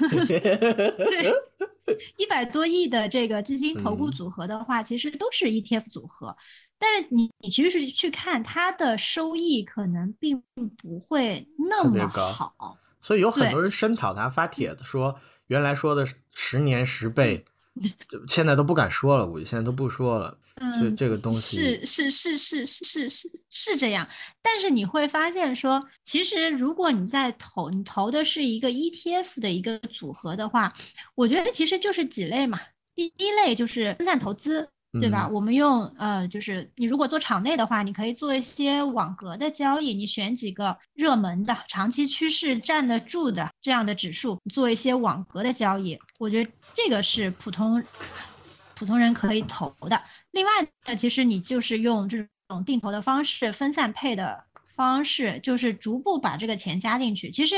[1.09, 1.33] 对，
[2.17, 6.37] 一百多亿的这个基金投顾嗯组合的话，其实都是 ETF 组合。
[6.77, 10.39] 但是你你其实去看它的收益，可能并
[10.77, 12.77] 不会那么高好。
[13.01, 17.43] 所以有很多人声讨他，发帖子说原来说的十年十倍，
[18.07, 20.37] 就现在都不敢说了，估计现在都不说了。
[20.59, 24.07] 嗯，所以这个东西是是是是是是是是这样。
[24.41, 30.73] 但是你会发现说，其实如果你在投你投的是一个 ETF 的一个组合的话，
[31.13, 32.59] 我觉得其实就是几类嘛。
[32.95, 34.67] 第一类就是分散投资，
[34.99, 35.27] 对吧？
[35.29, 45.97] 嗯我们用呃，就是你如果做场内的话，你可以做一些网格的交易，你选几个热门的、长期趋势站得住的这样的指数，做一些网格的交易。
[46.17, 47.83] 我觉得这个是普通
[48.75, 50.01] 普通人可以投的。
[50.31, 50.51] 另外
[50.85, 54.43] 呢，其实你就是用这种定投的方式、分散配的
[54.75, 57.31] 方式，就是逐步把这个钱加进去。
[57.31, 57.55] 其实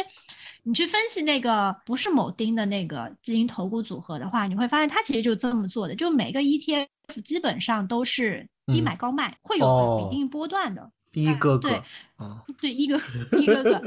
[0.70, 6.88] 你去分析那个不是某丁的那个基金投顾组合的话，你会发现它其实就这么做的，就每个 ETF
[7.26, 10.92] 基本上都是低嗯买高卖，会有哦一定波段的。
[11.14, 11.84] 一个对个
[12.18, 13.00] 啊，对，一个
[13.40, 13.82] 一个个，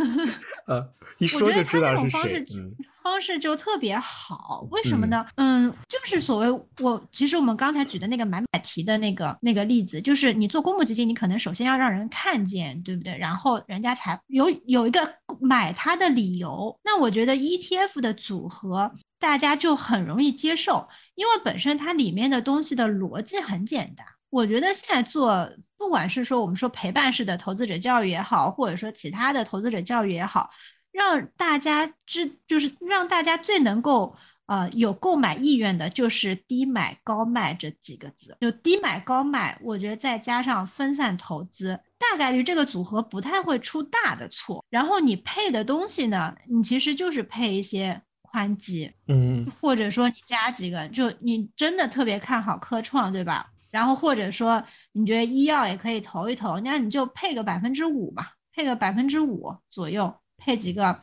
[0.66, 0.88] 呃，
[1.18, 2.46] 一我觉得他说就知道那种是谁方式。
[2.58, 2.74] 嗯
[3.06, 5.26] 方式就特别好，为什么嗯呢？
[5.36, 6.50] 嗯，就是所谓
[6.80, 13.16] 我其实我们刚才举的那个买买提的那个那个例子，就是你做公募基金，你可能首先要让人看见，对不对？
[13.16, 15.08] 然后人家才有有一个
[15.40, 16.76] 买它的理由。
[16.82, 18.90] 那我觉得 ETF 的组合
[19.20, 24.04] 大家就很容易接受，因为本身它里面的东西的逻辑很简单。
[24.30, 30.50] 我觉得现在做，不管是说我们说陪伴式的投资者教育也好，或者说其他的投资者教育也好，
[30.92, 34.16] 让大家知，就是让大家最能够
[34.46, 38.36] 呃有购买意愿的，就是低买高卖这几个字。
[38.40, 44.64] 就低买高卖，我觉得再加上分散投资，大概率这个组合不太会出大的错。
[44.68, 53.46] 然后你配的东西呢，你其实就是配一些宽基，嗯或者说你加几个，就你真的特别看好科创，对吧？
[53.70, 61.02] 然后或者说你觉得医药也可以投一投，那你就配个百分之五吧，配个百分之五左右，配几个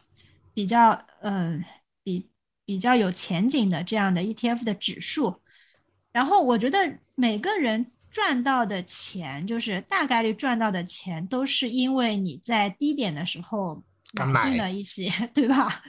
[0.53, 0.89] 比较
[1.22, 1.64] 呃
[2.03, 2.30] 比
[2.66, 5.41] 比较有前景的这样的 ETF 的指数。
[6.11, 13.84] 然后我觉得每个人赚到的钱，就是大概率赚到的钱，都是因为你在低点的时候
[14.14, 15.84] 买进了一些， 对吧？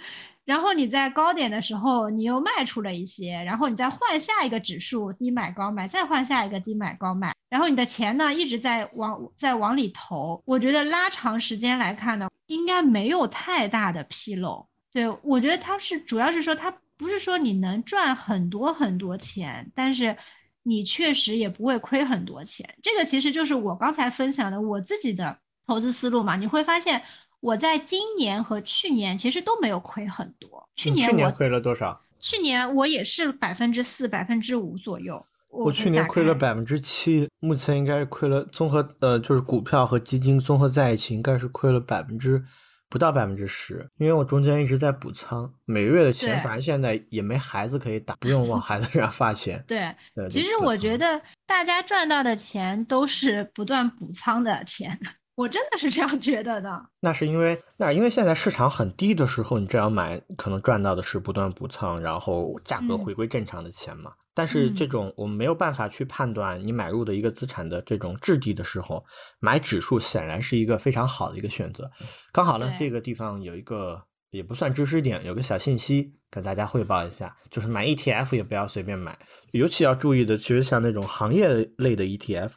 [0.45, 10.43] 然后你在高点的时候，你又卖出了一些，然后你再换下一个指数，低买高卖，再换下一个低买高卖，然后你的钱呢一直在往在往里投。
[10.45, 14.67] 我觉得拉长时间来看呢，应该没有太大的纰漏。
[14.93, 20.17] 对，我觉得它是主要是说它不是说你能赚很多很多钱，但是
[20.63, 22.69] 你确实也不会亏很多钱。
[22.83, 26.37] 这个其实就是我刚才分享的我自己的投资思路嘛。
[26.37, 27.03] 你会发现
[27.45, 30.67] 我在今年和去年其实都没有亏很多。
[30.77, 32.01] 去年我去年亏了多少？
[32.19, 35.23] 去年我也是百分之四、百分之五左右。
[35.51, 36.55] 我去年亏了百。
[36.55, 42.43] 分之七，目前应该是亏了综合呃，就是股票和基金综合在一起，应该是亏了百分之
[42.89, 49.63] 不到百分之十，因为我中间一直在补仓，每个月的钱，反正现在也没孩子可以打，不用往孩子身上发钱。
[49.69, 54.99] 对，对，其实我觉得大家赚到的钱都是不断补仓的钱，
[55.37, 56.87] 我真的是这样觉得的。
[57.01, 64.13] 那是因为那因为现在市场很低的时候，你这样买，可能赚到的是不断补仓，然后价格嗯回归正常的钱嘛。
[64.37, 69.05] 但是这嗯种我们没有办法去判断你买入的一个资产的这种质地的时候，
[69.41, 71.91] 买指数显然是一个非常好的一个选择。
[72.33, 79.17] 刚好呢，这个地方有一个也不算知识点，有个小信息跟大家汇报一下，就是买 ETF 也不要随便买，
[79.53, 82.53] 尤其要注意的，其实像那种行业类的 ETF，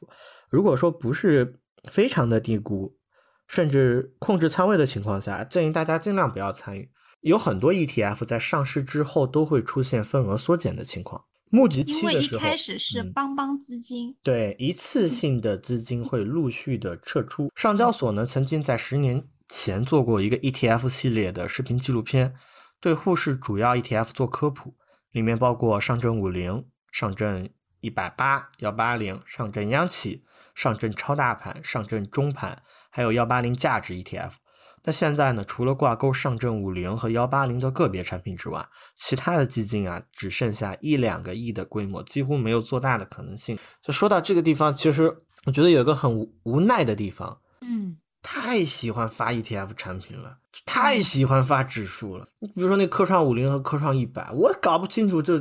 [0.49, 2.95] 如果说不是非常的低估，
[3.47, 6.91] 甚至控制仓位的情况下，建议大家尽量不要参与。
[7.21, 17.51] 有很多 ETF 在上市之后都会出现份额缩减的情况，募集期的时候，开始是嗯邦邦资金，对，一次性的资金会陆续的撤出。
[17.55, 22.35] 上交所呢，曾经在十年前做过一个 ETF 系列的视频纪录片，
[22.79, 24.75] 对沪市主要 ETF 做科普，
[25.11, 27.49] 里面包括上证五零、上证
[27.81, 30.23] 一百八、幺八零、上证央企、
[30.57, 34.31] 上证超大盘、上证中盘，还有幺八零价值 ETF。
[34.83, 43.55] 那现在呢，除了挂钩上证五零和幺八零的个别产品之外，其他的基金啊，只剩下一两个亿的规模，几乎没有做大的可能性。
[43.83, 52.27] 就说到这个地方，其实我觉得有一个很无无奈的地方，嗯，太喜欢发 ETF 产品了，太喜欢发指数了。
[52.39, 55.35] 你比如说那科创五零和科创一百，我搞不清楚就，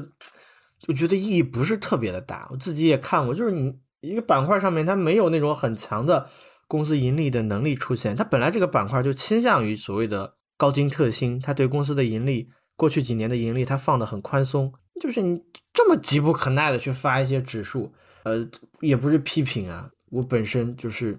[0.88, 2.48] 我觉得意义不是特别的大。
[2.50, 6.28] 我自己也看过，就是你一个板块上面它没有那种很强的
[6.68, 15.40] 公司盈利的能力出现，它本来这个板块就倾向于所谓的高精特新，它对公司的盈利，过去几年的盈利它放的很宽松，就是你
[15.72, 17.92] 这么急不可耐的去发一些指数，
[18.24, 18.48] 呃，
[18.80, 21.14] 也不是批评啊，我本身就是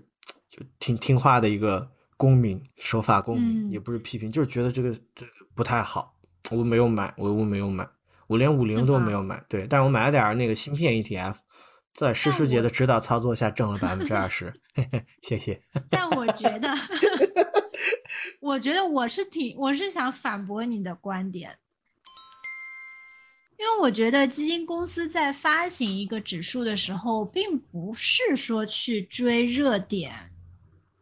[0.50, 3.72] 就挺听话的一个公民，守法公民，嗯。
[3.72, 5.26] 也不是批评，就是觉得这个这
[5.56, 6.14] 不太好，
[6.52, 7.88] 我没有买，我我没有买，
[8.28, 11.36] 我连五零都没有买，对，但是我买了点儿那个芯片 ETF，
[11.98, 14.54] 在施师姐的指导操作下挣了百分之二十，
[15.24, 15.60] 谢谢。
[15.90, 16.72] 但我觉得，
[18.40, 21.58] 我觉得我是挺，我是想反驳你的观点。
[23.58, 30.14] 因为我觉得基金公司在发行一个指数的时候，并不是说去追热点，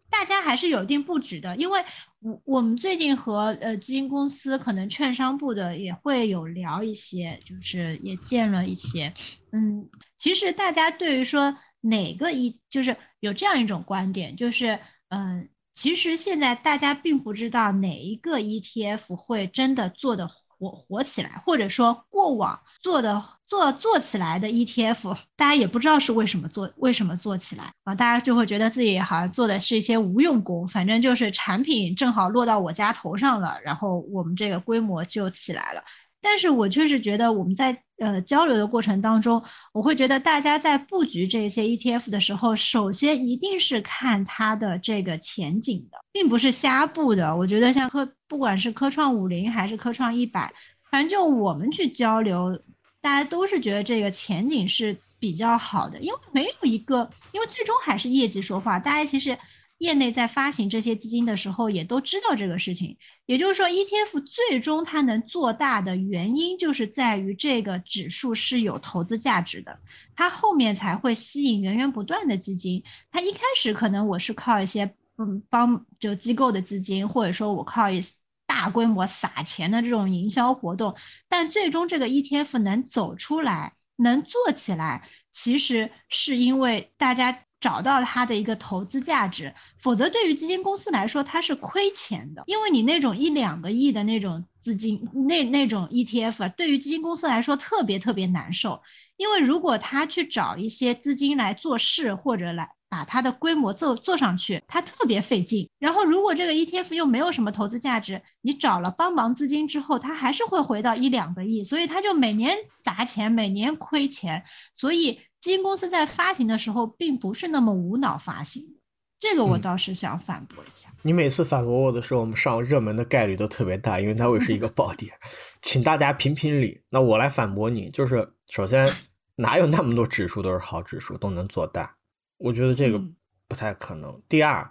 [0.10, 1.54] 大家还是有一定布局的。
[1.58, 1.84] 因为
[2.26, 9.14] 我我们最近和呃基金公司可能券商部的也会有聊一些，就是也见了一些，
[9.52, 20.28] 嗯，其实大家对于说哪个一就是有这样一种观点，就是嗯，其实现在大家并不知道哪一个 ETF 会真的做的。
[20.58, 27.94] 火火起来，或者说过往做的做做起来的 ETF，大家也不知道是为什么做，为什么做起来啊？
[27.94, 35.84] 大家就会觉得自己好像做的是一些无用功，反正就是产品正好落到我家头上了，然后我们这个规模就起来了。
[36.22, 39.42] 但是我确实觉得我们在呃交流的过程当中，
[39.72, 47.36] 我会觉得大家在布局这些 ETF 的时候，首先一定是看它的这个前景的，并不是瞎布的。
[47.36, 50.54] 我觉得像科，不管是科创五零还是科创一百，
[50.92, 52.58] 反正就我们去交流，
[53.02, 59.38] 大家都是觉得这个前景是比较好的，因为没有一个，因为最终还是业绩说话，大家其实。
[59.80, 62.98] 业内在发行这些基金的时候，也都知道这个事情。
[63.26, 69.78] 也就是说，ETF 最终它能做大的原因，就是在于这个指数是有投资价值的，
[70.16, 72.82] 它后面才会吸引源源不断的基金。
[73.12, 78.00] 它一开始可能我是靠一些嗯帮就机构的资金，或者说我靠一
[78.46, 80.96] 大规模撒钱的这种营销活动，
[81.28, 87.45] 但最终这个 ETF 能走出来，能做起来，其实是因为大家。
[87.60, 92.44] 找到它的一个投资价值，否则对于基金公司来说，它是亏钱的。
[92.46, 98.82] 因为你那种一两个亿的那种资金，那那种 ETF 啊，对于基金公司来说特别特别难受。
[99.18, 105.70] 因为如果他去找一些资金来做事，或者来把它的规模做做上去，它特别费劲。
[105.80, 115.20] 然后如果这个 ETF 又没有什么投资价值，你找了帮忙资金之后，它还是会回到一两个亿，所以它就每年砸钱，每年亏钱，所以。
[115.42, 118.80] 基金公司在发行的时候，并不是那么无脑发行的，
[119.20, 120.90] 这个我倒是想反驳一下。
[121.04, 125.14] 你每次反驳我的时候，我们上热门的概率都特别大，因为它会是一个爆点，
[125.62, 126.82] 请大家评评理。
[126.90, 128.92] 那我来反驳你，就是首先
[129.38, 131.96] 哪有那么多指数都是好指数都能做大？
[132.38, 133.02] 我觉得这个
[133.48, 134.22] 不太可能。
[134.28, 134.70] 第二，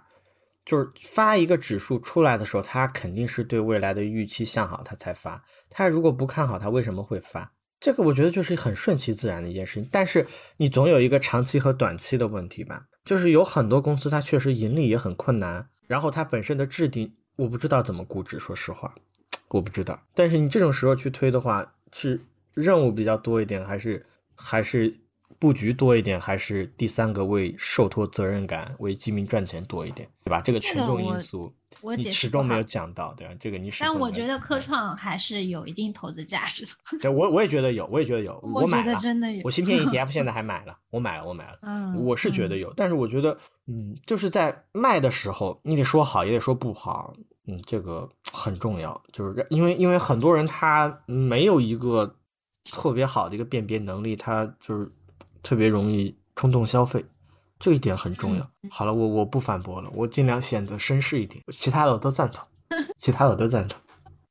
[0.65, 5.43] 就是发一个指数出来的时候，他肯定是对未来的预期向好，他才发。
[5.69, 7.51] 他如果不看好，他为什么会发？
[7.79, 10.25] 这个我觉得就是很顺其自然的一件事情，但是
[10.57, 12.85] 你总有一个长期和短期的问题吧？
[13.03, 18.95] 就是有很多公司它确实盈利也很困难，然后它本身的质地我不知道怎么估值，说实话，
[19.49, 20.01] 我不知道。
[20.15, 22.19] 但是你这种时候去推的话，是
[22.53, 24.03] 任务比较多一点，还是
[24.33, 24.91] 还是
[25.45, 30.41] 布局多一点，还是第三个为受托责任感、为基民赚钱多一点，对吧？
[30.41, 31.53] 这个群众因素。
[31.95, 33.33] 你始终没有讲到，对吧？
[33.39, 33.87] 这个你始终。
[33.87, 36.71] 但我觉得科创还是有一定投资价值的。
[36.99, 38.39] 对，我我也觉得有，我也觉得有。
[38.41, 39.41] 我觉得真的有。
[39.43, 41.59] 我芯片 ETF 现在还买了，我买了，我买了。
[41.61, 43.37] 嗯，我是觉得有，但是我觉得，
[43.67, 47.13] 嗯，就是在卖的时候，你得说好，也得说不好。
[47.45, 52.15] 嗯，这个很重要，就是因为因为很多人他没有一个
[52.71, 54.89] 特别好的一个辨别能力，他就是
[55.45, 57.05] 特别容易冲动消费。
[57.57, 58.45] 这一点很重要。
[58.69, 61.41] 好了，我我不反驳了，我尽量显得绅士一点。
[61.53, 62.45] 其他的我都赞同，
[62.97, 63.79] 其他的我都赞同。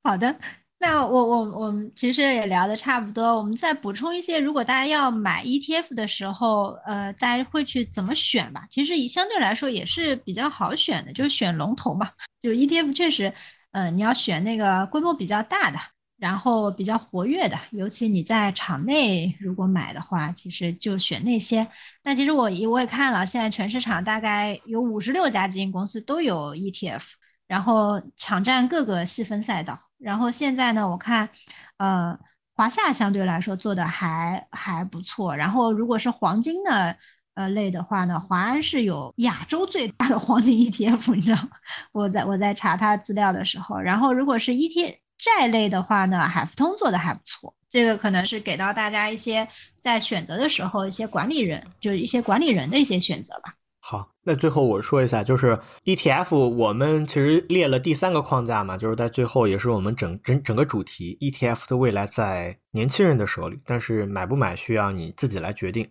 [0.03, 0.37] 好的，
[0.79, 4.39] 那我我我们其实也聊的差不多，我们再补充一些。
[4.39, 8.67] 如果大家要买 ETF 的时候，呃，大家会去怎么选吧？
[8.69, 12.11] 其实以相对来说也是比较好选的，就是选龙头嘛。
[12.43, 13.33] 就 ETF 确实，
[13.73, 15.79] 嗯，你要选那个规模比较大的。
[16.25, 21.67] 然后比较活跃的，尤其你在场内如果买的话，其实就选那些。
[22.03, 27.03] 那其实我我也看了，现在全市场大概有五十六家基金公司都有 ETF，
[27.47, 29.79] 然后抢占各个细分赛道。
[29.99, 31.29] 然后现在呢，我看，
[31.77, 32.19] 呃，
[32.57, 35.37] 华夏相对来说做的还还不错。
[35.37, 36.97] 然后如果是黄金的
[37.35, 41.51] 呃类的话呢，华安是有亚洲最大的黄金 ETF，你知道吗？
[41.93, 45.04] 我在我在查他资料的时候，然后如果是 ET。
[45.19, 49.47] 债类的话呢，海富通做的还不错，这个可能是给到大家一些
[49.81, 53.55] 在选择的时候一些管理人，就是一些管理人的一些选择吧。
[53.81, 65.87] 好，那最后我说一下，就是 ETF，我们其实列了第三个框架嘛，就是在最后也是我们整整整个主题，ETF 的未来在年轻人的手里，但是买不买需要你自己来决定。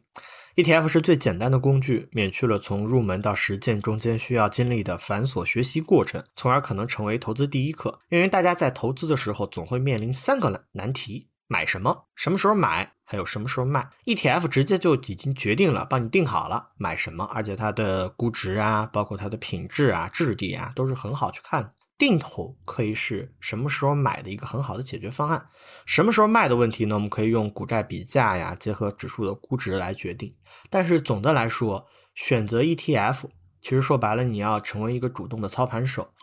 [0.55, 7.99] ETF 是最简单的工具，免去了从入门到实践中间需要经历的繁琐学习过程，从而可能成为投资第一课。
[8.09, 13.89] 因为大家在投资的时候总会面临三个难难题：买什么、什么时候买，还有什么时候卖。
[14.05, 21.73] ETF 直接就已经决定了，帮你定好了买什么，而且它的估值啊，包括它的品质啊、质地啊，都是很好去看。
[21.97, 25.49] 定投可以是什么时候买的一个很好的解决方案。
[25.85, 26.95] 什么时候卖的问题呢？
[26.95, 30.35] 我们可以用股债比价呀，结合指数的估值来决定。
[30.69, 33.29] 但是总的来说，选择 ETF，
[33.61, 36.13] 其实说白了，你要成为一个主动的操盘手。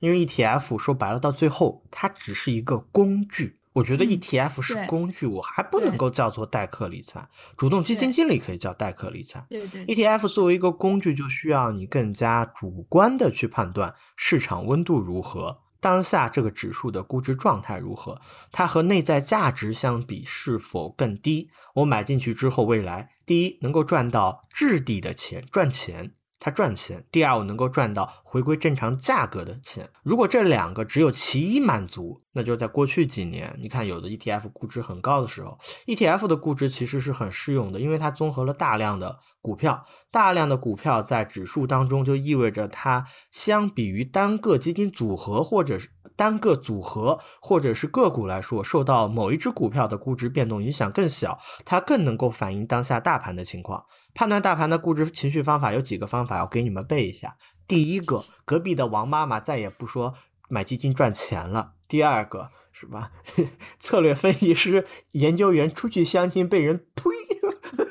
[0.00, 3.60] 因为 ETF 说白了，到最后它只是一个工具。
[3.78, 7.24] 我觉得 ETF 是工具，我还不能够叫做代客理财。
[7.56, 9.46] 主动基金经理可以叫代客理财。
[9.48, 9.86] 对对。
[9.86, 18.20] ETF 作为一个工具，就需要你更加主观的去判断市场温度如何，当下这个指数的估值状态如何，
[18.50, 21.48] 它和内在价值相比是否更低。
[21.76, 26.14] 我买进去之后，未来第一能够赚到质地的钱，赚钱。
[26.40, 29.88] 它赚钱，第二我能够赚到回归正常价格的钱。
[30.02, 53.84] 如果这两个只有其一满足，那就在过去几年，你看有的 ETF 估值很高的时候，ETF 的估值其实是很适用的，因为它综合了大量的股票，大量的股票在指数当中就意味着它相比于单个基金组合或者是单个组合或者是个股来说，受到某一只股票的估值变动影响更小，它更能够反映当下大盘的情况。
[54.18, 57.36] 判断大盘的估值情绪方法有几个方法，我给你们背一下。
[57.68, 60.12] 第一个，隔壁的王妈妈再也不说
[60.48, 61.74] 买基金赚钱了。
[61.86, 63.12] 第二个，是吧？
[63.78, 67.14] 策略分析师、研究员出去相亲被人推。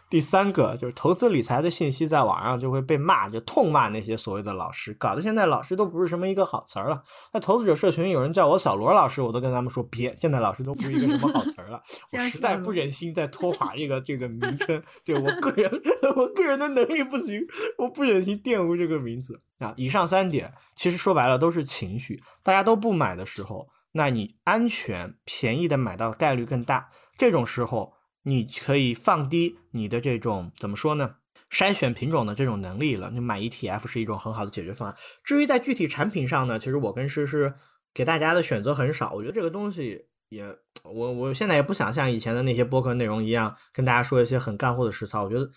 [0.09, 6.99] 第三个就是投资理财的信息在网上就会被骂，就痛骂那些所谓的老师，搞得现在老师都不是什么一个好词儿了。
[7.31, 11.79] 那投资者社群有人叫我小罗老师，我都跟他们说别，现在老师都不是一个什么好词儿了。
[12.11, 15.71] 我实在不忍心再拖垮这个这个名称，对我个人
[16.17, 17.45] 我个人的能力不行，
[17.77, 19.75] 我不忍心玷污这个名字啊。
[19.77, 26.89] 以上三点其实说白了都是情绪，大家都不买的时候，那你安全便宜的买到概率更大。
[27.15, 27.93] 这种时候。
[28.23, 31.15] 你可以放低你的这种怎么说呢？
[31.49, 33.09] 筛选品种的这种能力了。
[33.11, 34.95] 你买 ETF 是一种很好的解决方案。
[35.23, 37.53] 至于在具体产品上呢，其实我跟诗诗
[37.93, 39.13] 给大家的选择很少。
[39.13, 40.45] 我觉得这个东西也，
[40.83, 45.23] 我我现在也不想像以前的那些播客内容一样跟大家说一些很干货的实操。
[45.23, 45.49] 我觉得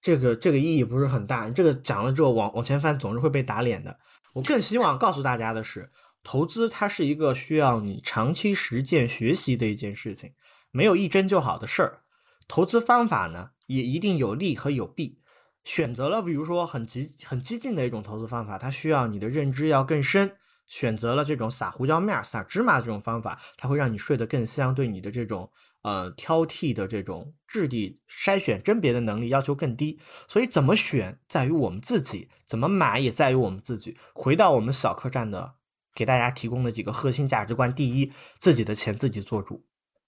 [0.00, 1.48] 这个这个意义不是很大。
[1.50, 3.96] 这个讲了之后往往前翻总是会被打脸的。
[4.34, 5.90] 我更希望告诉大家的是，
[6.24, 10.32] 投资它是一个需要你长期实践学习的一件事情，
[10.72, 12.00] 没有一针就好的事儿。
[12.48, 15.20] 投资方法呢，也一定有利和有弊。
[15.64, 20.28] 选择了比如说很激很激进的一种投资方法，它需要你的认知要更深；
[20.68, 25.50] 选择了这种撒胡椒面、撒芝麻这种方法，它会让你睡得更香，对你的这种
[25.82, 29.98] 呃挑剔的这种质地筛选甄别的能力要求更低。
[30.28, 33.96] 所以怎么选在于我们自己，怎么买也在于我们自己。
[34.14, 35.54] 回到我们小客栈的
[35.92, 39.64] 给大家提供的几个核心价值观：第一，自己的钱自己做主，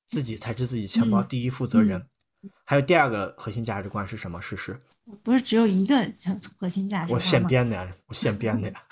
[0.08, 2.06] 自己才是自己钱包第一负责人。
[2.64, 4.40] 还有第二个核心价值观是什么？
[4.40, 4.80] 事实
[5.22, 5.96] 不是只有一个
[6.58, 8.82] 核心价值观我现编的呀，我现编的呀。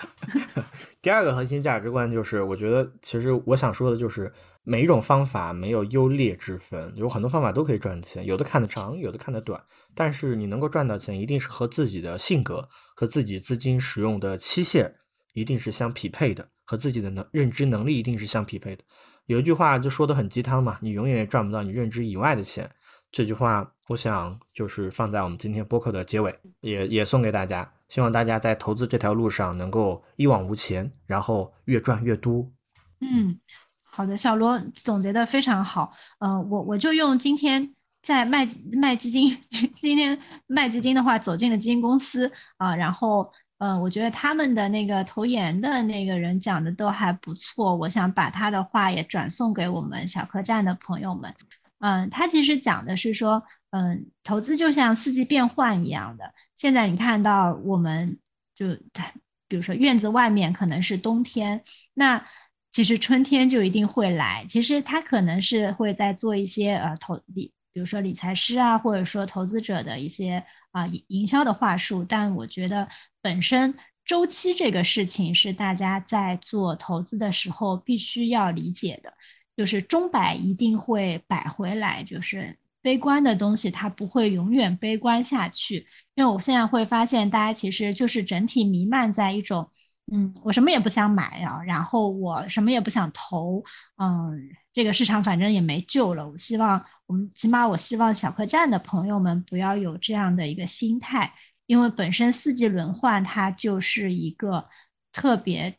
[1.01, 4.31] 第二个核心价值观就是，我觉得其实我想说的就是，
[4.63, 9.61] 每一种方法没有优劣之分，有很多方法都可以赚钱，有的看得长，有的看得短。
[9.93, 14.91] 但是你能够赚到钱，一定是和自己的性格和自己资金使用的期限
[15.33, 18.83] 一定是相匹配的，和自己的能认知能力一定是相匹配的。
[19.27, 22.69] 有一句话就说的很鸡汤嘛，你永远也赚不到你认知以外的钱。
[23.11, 27.71] 这句话，我想就是放在我们今天播客的结尾，也也送给大家。
[27.87, 32.51] 希望大家在投资这条路上能够一往无前，然后越赚越多。
[32.99, 33.39] 嗯，
[33.83, 35.93] 好的，小罗总结的非常好。
[36.19, 39.41] 呃，我我就用今天在卖卖基金，
[39.81, 51.33] 今天卖基金的话，走进了基金公司啊，然后嗯，我觉得他们的那个投研的那个人讲的都还不错，我想把他的话也转送给我们小客栈的朋友们。
[51.79, 56.33] 嗯，他其实讲的是说，嗯，投资就像四季变换一样的。
[56.55, 58.17] 现在你看到，我们
[58.55, 59.11] 就他，
[59.47, 61.63] 比如说院子外面可能是冬天，
[61.93, 62.25] 那
[62.71, 64.45] 其实春天就一定会来。
[64.49, 72.03] 其实他可能是会在做一些呃投理，比如说理财师啊，或者说投资者的一些啊营销的话术。
[72.03, 72.87] 但我觉得
[73.21, 79.13] 本身周期这个事情是大家在做投资的时候必须要理解的。
[79.57, 85.87] 就是钟摆一定会摆回来，就是悲观的东西它不会永远悲观下去。
[86.13, 89.67] 因为我现在会发现，大家其实就是整体弥漫在一种，
[90.13, 93.63] 嗯，我什么也不想买呀，然后我什么也不想投，
[93.97, 94.39] 嗯，
[94.71, 96.29] 这个市场反正也没救了。
[96.29, 101.33] 我希望我们起码我希望小客栈的朋友们不要有这样的一个心态，
[101.65, 104.69] 因为本身四季轮换它就是一个
[105.11, 105.75] 特别，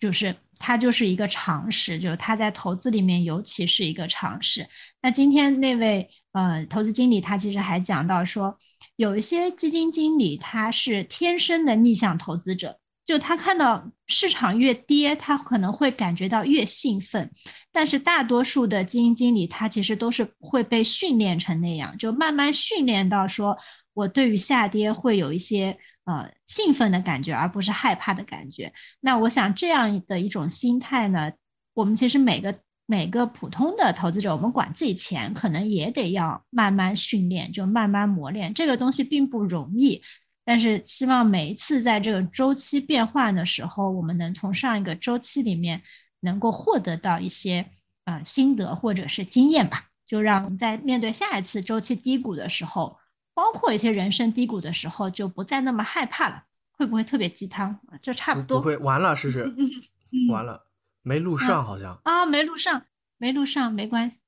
[0.00, 0.34] 就是。
[0.58, 4.66] 它就是一个常识，就是它在投资里面尤其是一个常识。
[5.02, 8.58] 那今天那位呃投资经理他其实还讲到说，
[8.96, 17.30] 有一些基金经理他是天生的逆向投资者，就他看到市场越跌，他可能会感觉到越兴奋。
[17.70, 23.58] 但是大多数的基金经理，他其实都是会被训练成那样，就慢慢训练到说，
[23.92, 28.72] 我对于下跌会有一些呃兴奋的感觉，而不是害怕的感觉。
[29.00, 31.32] 那我想这样的一种心态呢，
[31.74, 38.52] 我们其实每个每个普通的投资者，我们管自己钱，可能也得要慢慢训练，就慢慢磨练。
[38.52, 40.02] 这个东西并不容易。
[40.44, 45.80] 但是希望每一次在这个周期变换的时候，我们能从上一个周期里面
[46.20, 47.64] 能够获得到一些
[48.04, 52.98] 啊心得或者是经验吧，就让在面对下一次周期低谷的时候，
[53.34, 56.44] 包括一些人生低谷的时候，就不再那么害怕了。
[56.76, 57.78] 会不会特别鸡汤？
[58.02, 58.58] 就差不多。
[58.58, 59.44] 不会，完了，试试，
[60.28, 60.66] 完了，
[61.02, 64.18] 没录上好像啊，没录上，没录上，没关系，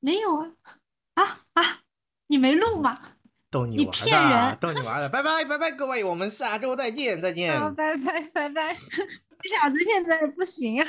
[0.00, 0.50] 没有啊
[1.14, 1.80] 啊啊，
[2.26, 3.00] 你没录吗？
[3.50, 7.58] 逗你玩的，逗你玩的，拜拜拜拜，各位，我们下周再见，再见。
[7.58, 8.76] 好，拜拜拜拜。
[9.40, 10.88] 这小子现在不行啊。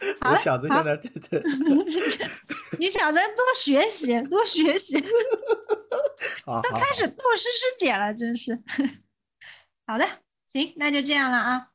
[0.30, 1.42] 我小子现在对对。
[2.78, 5.00] 你小子多学习，多学习。
[5.00, 8.58] 都开始斗诗诗姐了，真是。
[9.86, 10.08] 好的，
[10.46, 11.66] 行，那就这样了啊。